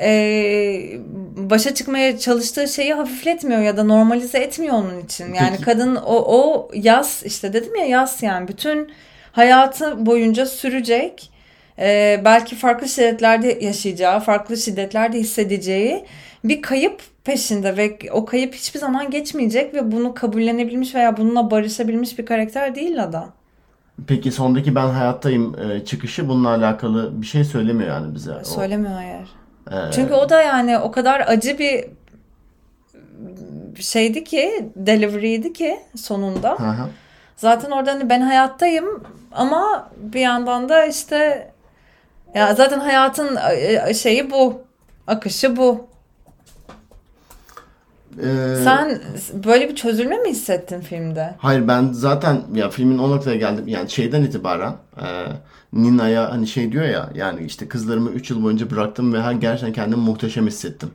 [0.00, 0.10] e,
[1.36, 5.34] başa çıkmaya çalıştığı şeyi hafifletmiyor ya da normalize etmiyor onun için.
[5.34, 5.62] Yani Peki.
[5.62, 8.92] kadın o, o yaz işte dedim ya yaz yani bütün
[9.32, 11.30] hayatı boyunca sürecek.
[11.78, 16.04] e, belki farklı şiddetlerde yaşayacağı, farklı şiddetlerde hissedeceği
[16.44, 22.18] bir kayıp peşinde ve o kayıp hiçbir zaman geçmeyecek ve bunu kabullenebilmiş veya bununla barışabilmiş
[22.18, 23.28] bir karakter değil Lada.
[24.06, 28.32] Peki sondaki ben hayattayım e, çıkışı bununla alakalı bir şey söylemiyor yani bize.
[28.34, 29.28] O, Söylemiyor hayır.
[29.70, 31.84] e, Çünkü o da yani o kadar acı bir
[33.82, 36.50] şeydi ki, delivery'ydi ki sonunda.
[36.50, 36.88] hı hı.
[37.36, 39.02] Zaten orada hani ben hayattayım
[39.32, 41.50] ama bir yandan da işte
[42.34, 43.38] ya zaten hayatın
[43.88, 44.62] e, şeyi bu.
[45.06, 45.86] Akışı bu.
[48.22, 49.00] E, Sen
[49.44, 51.34] böyle bir çözülme mi hissettin filmde?
[51.38, 55.06] Hayır ben zaten ya filmin o noktaya geldim yani şeyden itibaren e,
[55.72, 59.72] Nina'ya hani şey diyor ya yani işte kızlarımı 3 yıl boyunca bıraktım ve her gerçekten
[59.72, 60.90] kendimi muhteşem hissettim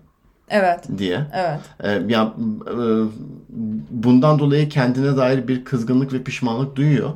[0.50, 0.80] Evet.
[0.98, 1.20] diye.
[1.34, 1.60] Evet.
[1.84, 2.34] E, ya
[2.68, 2.74] e,
[3.90, 7.10] bundan dolayı kendine dair bir kızgınlık ve pişmanlık duyuyor.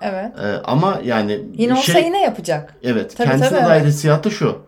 [0.00, 0.32] Evet.
[0.38, 2.74] E, ama yani Yine olsa şey yine yapacak.
[2.82, 3.88] evet Tabii, kendisine tabii, dair evet.
[3.92, 4.58] hissiyatı şu.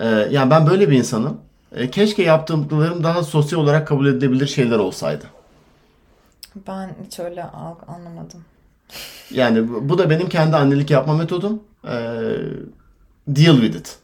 [0.00, 1.36] E, yani ben böyle bir insanım.
[1.74, 5.24] E, keşke yaptıklarım daha sosyal olarak kabul edilebilir şeyler olsaydı.
[6.68, 7.44] Ben hiç öyle
[7.88, 8.44] anlamadım.
[9.30, 11.62] Yani bu bu da benim kendi annelik yapma metodum.
[11.84, 11.90] Ee,
[13.28, 13.98] deal with it.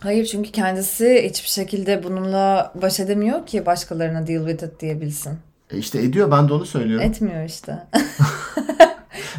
[0.00, 5.38] Hayır çünkü kendisi hiçbir şekilde bununla baş edemiyor ki başkalarına deal with it diyebilsin.
[5.70, 7.06] E işte ediyor ben de onu söylüyorum.
[7.06, 7.86] Etmiyor işte.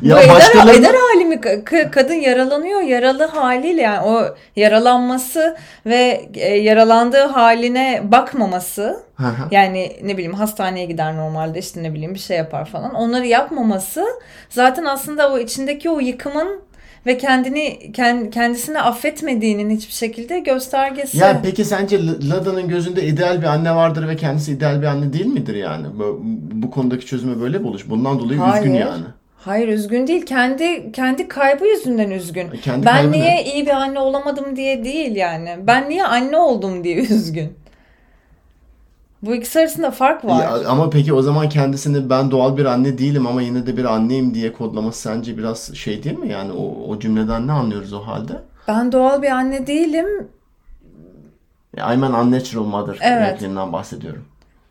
[0.01, 1.35] ya Bu eder, başkalarına eder hali mi?
[1.35, 2.81] Ka- Kadın yaralanıyor.
[2.81, 9.25] Yaralı haliyle yani o yaralanması ve e, yaralandığı haline bakmaması hı.
[9.51, 12.93] yani ne bileyim hastaneye gider normalde işte ne bileyim bir şey yapar falan.
[12.93, 14.05] Onları yapmaması
[14.49, 16.61] zaten aslında o içindeki o yıkımın
[17.05, 21.17] ve kendini kend- kendisini affetmediğinin hiçbir şekilde göstergesi.
[21.17, 21.99] Ya peki sence
[22.29, 25.87] Lada'nın gözünde ideal bir anne vardır ve kendisi ideal bir anne değil midir yani?
[25.99, 26.19] Bu,
[26.51, 27.89] bu konudaki çözüme böyle mi oluş?
[27.89, 28.73] Bundan dolayı üzgün Hayır.
[28.73, 29.03] yani.
[29.45, 30.25] Hayır üzgün değil.
[30.25, 32.49] Kendi kendi kaybı yüzünden üzgün.
[32.49, 33.43] Kendi ben niye ne?
[33.45, 35.55] iyi bir anne olamadım diye değil yani.
[35.67, 37.53] Ben niye anne oldum diye üzgün.
[39.21, 40.41] Bu ikisi arasında fark var.
[40.41, 43.85] Ya, ama peki o zaman kendisini ben doğal bir anne değilim ama yine de bir
[43.85, 46.29] anneyim diye kodlaması sence biraz şey değil mi?
[46.29, 48.33] Yani o, o cümleden ne anlıyoruz o halde?
[48.67, 50.27] Ben doğal bir anne değilim.
[51.77, 53.41] I'm an unnatural mother Evet.
[53.73, 54.25] bahsediyorum.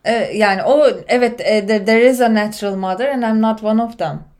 [0.05, 3.97] Ee, yani o evet e, there is a natural mother and I'm not one of
[3.97, 4.30] them.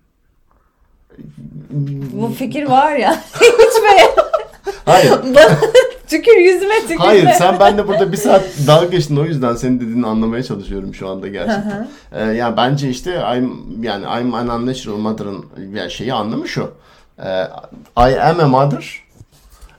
[2.14, 3.16] Bu fikir var ya.
[3.36, 4.24] Hiç be.
[4.86, 5.12] Hayır.
[5.12, 5.58] Bana
[6.08, 6.96] tükür yüzüme tükür.
[6.98, 10.94] Hayır sen ben de burada bir saat dalga geçtin o yüzden senin dediğini anlamaya çalışıyorum
[10.96, 11.88] şu anda gerçekten.
[12.12, 16.72] Ee, yani bence işte I'm yani I'm an unnatural mother'ın yani şeyi anlamı şu.
[17.20, 17.48] Ee,
[17.98, 19.02] I am a mother.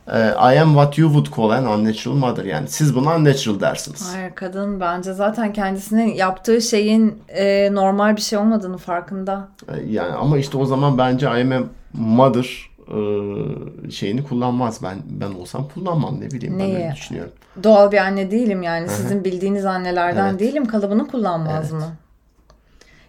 [0.09, 0.19] Ee,
[0.55, 2.45] I am what you would call an unnatural mother.
[2.45, 4.15] Yani siz buna unnatural dersiniz.
[4.15, 9.49] Hayır kadın bence zaten kendisinin yaptığı şeyin e, normal bir şey olmadığını farkında.
[9.69, 11.59] Ee, yani ama işte o zaman bence I am a
[11.95, 14.83] mother e, şeyini kullanmaz.
[14.83, 16.93] Ben ben olsam kullanmam ne bileyim ben öyle Neyi?
[16.93, 17.33] düşünüyorum.
[17.63, 18.89] Doğal bir anne değilim yani.
[18.89, 20.41] Sizin bildiğiniz annelerden Evet.
[20.41, 20.67] değilim.
[20.67, 21.73] Kalıbını kullanmaz Evet.
[21.73, 21.85] mı?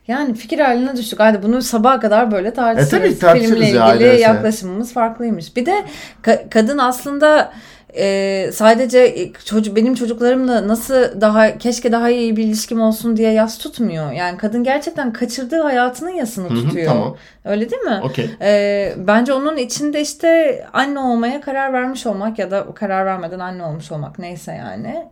[0.07, 1.19] Yani fikir haline düştük.
[1.19, 2.93] Hadi bunu sabaha kadar böyle tartışırız.
[2.93, 4.23] E tabii tartışırız Filmle ya, ilgili öyleyse.
[4.23, 5.55] yaklaşımımız farklıymış.
[5.55, 5.83] Bir de
[6.23, 7.53] ka- kadın aslında
[7.97, 13.57] e, sadece çocuk benim çocuklarımla nasıl daha keşke daha iyi bir ilişkim olsun diye yas
[13.57, 14.11] tutmuyor.
[14.11, 16.85] Yani kadın gerçekten kaçırdığı hayatının yasını Hı hı, tutuyor.
[16.87, 17.15] tamam.
[17.45, 17.99] Öyle değil mi?
[18.03, 18.29] Okey.
[18.41, 23.63] Ee, bence onun içinde işte anne olmaya karar vermiş olmak ya da karar vermeden anne
[23.65, 25.05] olmuş olmak neyse yani.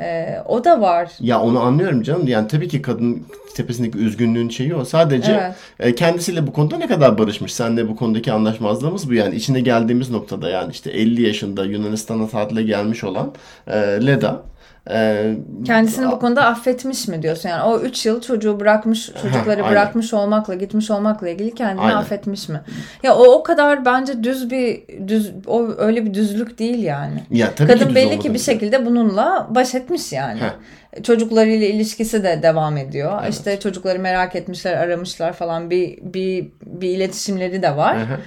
[0.00, 1.10] Ee, o da var.
[1.20, 2.26] Ya onu anlıyorum canım.
[2.28, 4.84] Yani tabii ki kadın tepesindeki üzgünlüğün şeyi o.
[4.84, 5.54] Sadece Evet.
[5.80, 7.54] e, kendisiyle bu konuda ne kadar barışmış.
[7.54, 9.14] Senle bu konudaki anlaşmazlığımız bu.
[9.14, 13.32] Yani içine geldiğimiz noktada yani işte 50 yaşında Yunanistan'a tatile gelmiş olan
[13.66, 14.42] e, Leda
[14.90, 15.34] Ee,
[15.66, 17.48] Kendisini bu konuda affetmiş mi diyorsun?
[17.48, 19.70] Yani o 3 yıl çocuğu bırakmış, çocukları aynen.
[19.70, 21.96] bırakmış olmakla, gitmiş olmakla ilgili kendini Aynen.
[21.96, 22.60] affetmiş mi?
[23.02, 27.22] Ya o o kadar bence düz bir düz o öyle bir düzlük değil yani.
[27.30, 30.40] ya tabii ki Kadın düz belli ki bir şekilde bununla baş etmiş yani.
[30.40, 31.02] Heh.
[31.02, 33.18] Çocuklarıyla ilişkisi de devam ediyor.
[33.22, 33.34] Evet.
[33.34, 37.96] İşte çocukları merak etmişler, aramışlar falan bir bir bir iletişimleri de var.
[37.98, 38.18] Hı.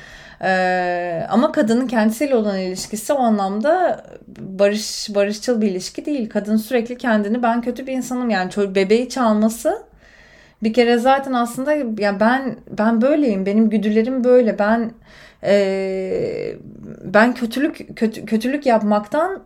[0.41, 4.03] Ee, ama kadının kendisiyle olan ilişkisi o anlamda
[4.39, 6.29] barış barışçıl bir ilişki değil.
[6.29, 9.83] Kadın sürekli kendini ben kötü bir insanım yani çocuk bebeği çalması
[10.63, 14.91] bir kere zaten aslında ya ben ben böyleyim benim güdülerim böyle ben
[15.43, 16.55] ee,
[17.03, 19.43] ben kötülük kötü, kötülük yapmaktan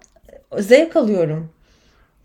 [0.60, 1.50] zevk alıyorum.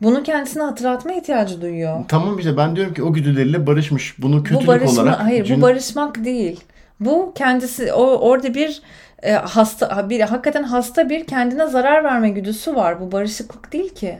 [0.02, 2.04] Bunu kendisine hatırlatma ihtiyacı duyuyor.
[2.08, 4.14] Tamam işte ben diyorum ki o güdüleriyle barışmış.
[4.18, 5.20] Bunu kötülük bu barışma, olarak...
[5.20, 6.60] hayır cin- bu barışmak değil.
[7.00, 8.82] Bu kendisi o orada bir
[9.22, 13.00] e, hasta bir hakikaten hasta bir kendine zarar verme güdüsü var.
[13.00, 14.18] Bu barışıklık değil ki.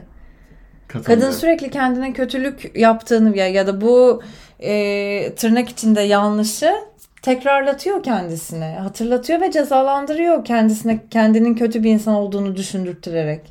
[0.87, 4.21] Kadın sürekli kendine kötülük yaptığını ya ya da bu
[4.59, 6.73] e, tırnak içinde yanlışı
[7.21, 8.77] tekrarlatıyor kendisine.
[8.81, 13.41] Hatırlatıyor ve cezalandırıyor kendisine kendinin kötü bir insan olduğunu düşündürtürerek.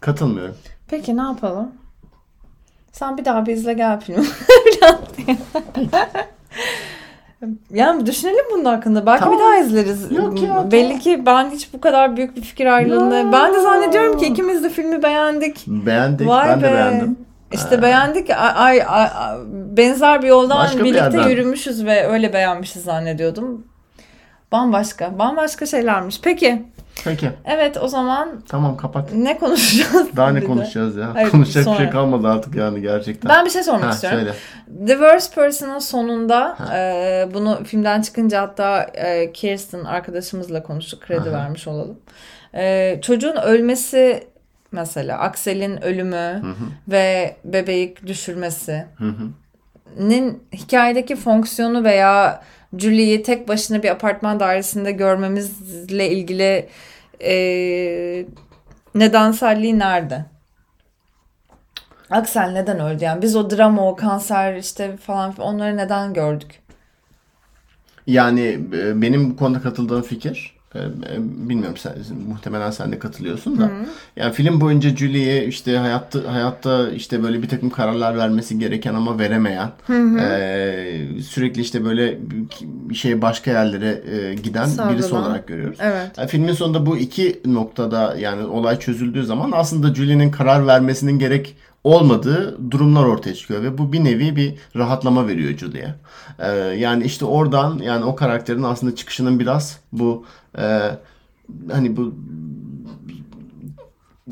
[0.00, 0.56] Katılmıyorum.
[0.88, 1.74] Peki ne yapalım?
[2.92, 4.26] Sen bir daha bir izle gel filmi.
[7.70, 9.06] yani düşünelim bunun hakkında.
[9.06, 9.38] Belki Tamam.
[9.38, 10.12] bir daha izleriz.
[10.12, 10.98] Yok ya, Belli tamam.
[10.98, 13.16] ki ben hiç bu kadar büyük bir fikir ayrılığında.
[13.18, 13.32] Ya.
[13.32, 15.64] Ben de zannediyorum ki ikimiz de filmi beğendik.
[15.66, 16.28] Beğendik.
[16.28, 16.66] Vay ben be.
[16.66, 17.16] de beğendim.
[17.52, 18.30] İşte beğendik.
[18.30, 19.36] Ay, ay, ay,
[19.76, 21.28] benzer bir yoldan Başka bir birlikte yerden.
[21.28, 23.66] yürümüşüz ve öyle beğenmişiz zannediyordum.
[24.52, 25.18] Bambaşka.
[25.18, 26.20] Bambaşka şeylermiş.
[26.22, 26.62] Peki.
[27.04, 27.30] Peki.
[27.44, 29.12] Evet o zaman Tamam kapat.
[29.14, 30.16] ne konuşacağız?
[30.16, 31.14] Daha ne Bir konuşacağız ya?
[31.14, 31.76] Hayır, Konuşacak bir sonra.
[31.76, 33.28] şey kalmadı artık yani gerçekten.
[33.28, 34.18] Ben bir şey sormak Ha, istiyorum.
[34.18, 34.32] söyle.
[34.86, 41.02] The Worst Person'ın sonunda e, bunu filmden çıkınca hatta e, Kirsten arkadaşımızla konuştuk.
[41.02, 41.32] Kredi Aha.
[41.32, 41.98] vermiş olalım.
[42.54, 44.24] E, çocuğun ölmesi
[44.72, 46.66] mesela Aksel'in ölümü Hı hı.
[46.88, 49.28] ve bebeği düşürmesi Hı hı.
[49.98, 52.42] Nin hikayedeki fonksiyonu veya
[52.78, 56.68] Julie'yi tek başına bir apartman dairesinde görmemizle ilgili
[57.20, 58.26] e,
[58.94, 60.24] nedenselliği nerede?
[62.10, 63.22] Aksel neden öldü yani?
[63.22, 66.60] Biz o drama, o kanser işte falan onları neden gördük?
[68.06, 70.55] Yani e, benim bu konuda katıldığım fikir
[71.18, 71.92] bilmiyorum sen
[72.28, 73.70] muhtemelen sen de katılıyorsun da.
[74.16, 79.18] Yani film boyunca Julie'ye işte hayatta hayatta işte böyle bir takım kararlar vermesi gereken ama
[79.18, 79.70] veremeyen
[80.20, 82.18] e, sürekli işte böyle
[82.94, 85.26] şey başka yerlere e, giden birisi Savrulan.
[85.26, 85.78] olarak görüyoruz.
[85.82, 86.10] Evet.
[86.18, 91.56] Yani filmin sonunda bu iki noktada yani olay çözüldüğü zaman aslında Julie'nin karar vermesinin gerek
[91.90, 95.94] olmadığı durumlar ortaya çıkıyor ve bu bir nevi bir rahatlama veriyor Julie'ye.
[96.38, 100.24] Ee, yani işte oradan yani o karakterin aslında çıkışının biraz bu
[100.58, 100.80] e,
[101.72, 102.14] hani bu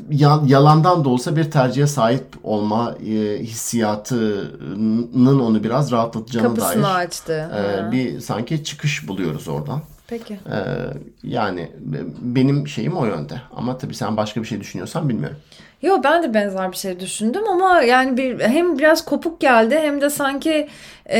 [0.09, 7.05] ya- yalandan da olsa bir tercihe sahip olma e, hissiyatının onu biraz rahatlatacağına Kapısını dair
[7.05, 7.51] açtı.
[7.87, 9.81] e, bir sanki çıkış buluyoruz oradan.
[10.07, 10.33] Peki.
[10.33, 10.63] Ee,
[11.23, 13.41] yani be- benim şeyim o yönde.
[13.55, 15.37] Ama tabii sen başka bir şey düşünüyorsan bilmiyorum.
[15.81, 20.01] Yo ben de benzer bir şey düşündüm ama yani bir hem biraz kopuk geldi hem
[20.01, 20.67] de sanki
[21.09, 21.19] e,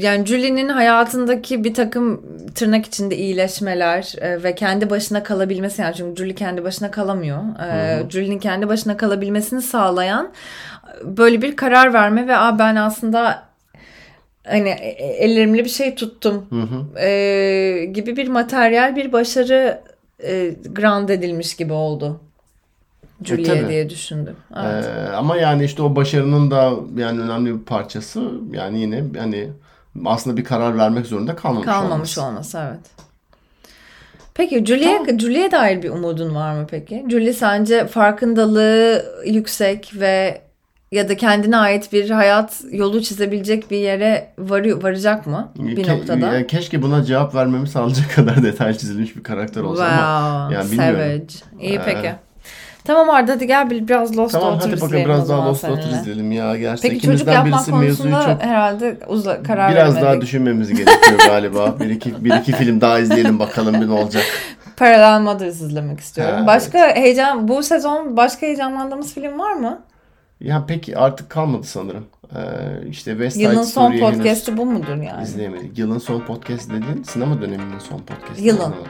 [0.00, 2.22] yani Julie'nin hayatındaki bir takım
[2.54, 7.38] tırnak içinde iyileşmeler e, ve kendi başına kalabilmesi yani çünkü Julie kendi başına kalamıyor.
[7.72, 10.32] E, Julie'nin kendi başına kalabilmesini sağlayan
[11.04, 13.42] böyle bir karar verme ve Aa, ben aslında
[14.46, 17.00] hani e- e- ellerimle bir şey tuttum Hı hı.
[17.06, 19.80] e, gibi bir materyal bir başarı
[20.24, 22.20] e, grant edilmiş gibi oldu.
[23.24, 23.68] Julie tabii.
[23.68, 24.36] diye düşündüm.
[24.64, 24.84] Evet.
[24.84, 29.48] Ee, ama yani işte o başarının da yani önemli bir parçası yani yine hani
[30.04, 32.22] aslında bir karar vermek zorunda kalmamış, Kalmamış olması.
[32.22, 33.06] olması evet.
[34.34, 37.04] Peki Julie'ye Julie'ye dair bir umudun var mı peki?
[37.10, 40.40] Julie sence farkındalığı yüksek ve
[40.92, 45.98] ya da kendine ait bir hayat yolu çizebilecek bir yere varıyor, varacak mı bir Ke-
[45.98, 46.26] noktada?
[46.26, 50.70] yani keşke buna cevap vermemi sağlayacak kadar detay çizilmiş bir karakter olsa wow, ama yani
[50.72, 50.98] bilmiyorum.
[51.00, 51.26] savage.
[51.68, 52.12] İyi Ee, peki.
[52.86, 56.32] Tamam Arda hadi gel bir- biraz Lost Tamam Daughter hadi biraz daha Lost Daughter izleyelim
[56.32, 56.56] ya.
[56.56, 60.22] Gerçekten Peki çocuk yapmak konusunda çok herhalde uza, karar biraz daha veremedik.
[60.22, 61.74] düşünmemiz gerekiyor galiba.
[61.80, 64.24] Bir iki, bir iki film daha izleyelim bakalım bir ne olacak.
[64.76, 66.36] Parallel Mothers izlemek istiyorum.
[66.40, 69.80] Ha, başka heyecan bu sezon başka heyecanlandığımız film var mı?
[70.40, 72.04] Ya peki artık kalmadı sanırım.
[72.34, 72.38] Ee,
[72.88, 75.22] işte West Side Yılın son Story'yi henüz podcast'i bu mudur yani?
[75.22, 75.78] izleyemedik.
[75.78, 78.40] Yılın son podcast dediğin sinema döneminin son podcast.
[78.40, 78.58] Yılın.
[78.58, 78.86] Anlamadım.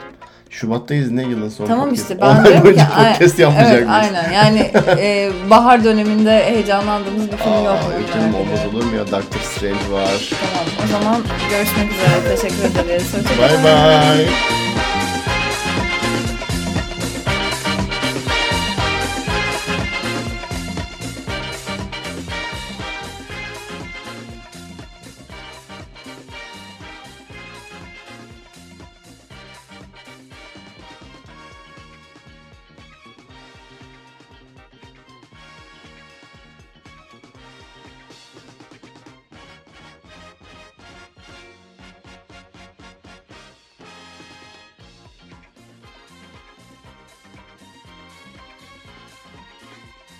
[0.49, 2.11] Şubat'tayız ne yılın son Tamam podcast.
[2.11, 2.81] işte ben diyorum ki
[3.13, 4.59] podcast yapmayacak evet, aynen yani
[4.99, 7.67] e, bahar döneminde heyecanlandığımız bir film Aa, yok.
[7.83, 10.29] yok canım olmaz olur mu ya Doctor Strange var.
[10.29, 13.11] Tamam o zaman görüşmek üzere teşekkür ederiz.
[13.11, 13.63] Kalın.
[13.63, 14.27] bay.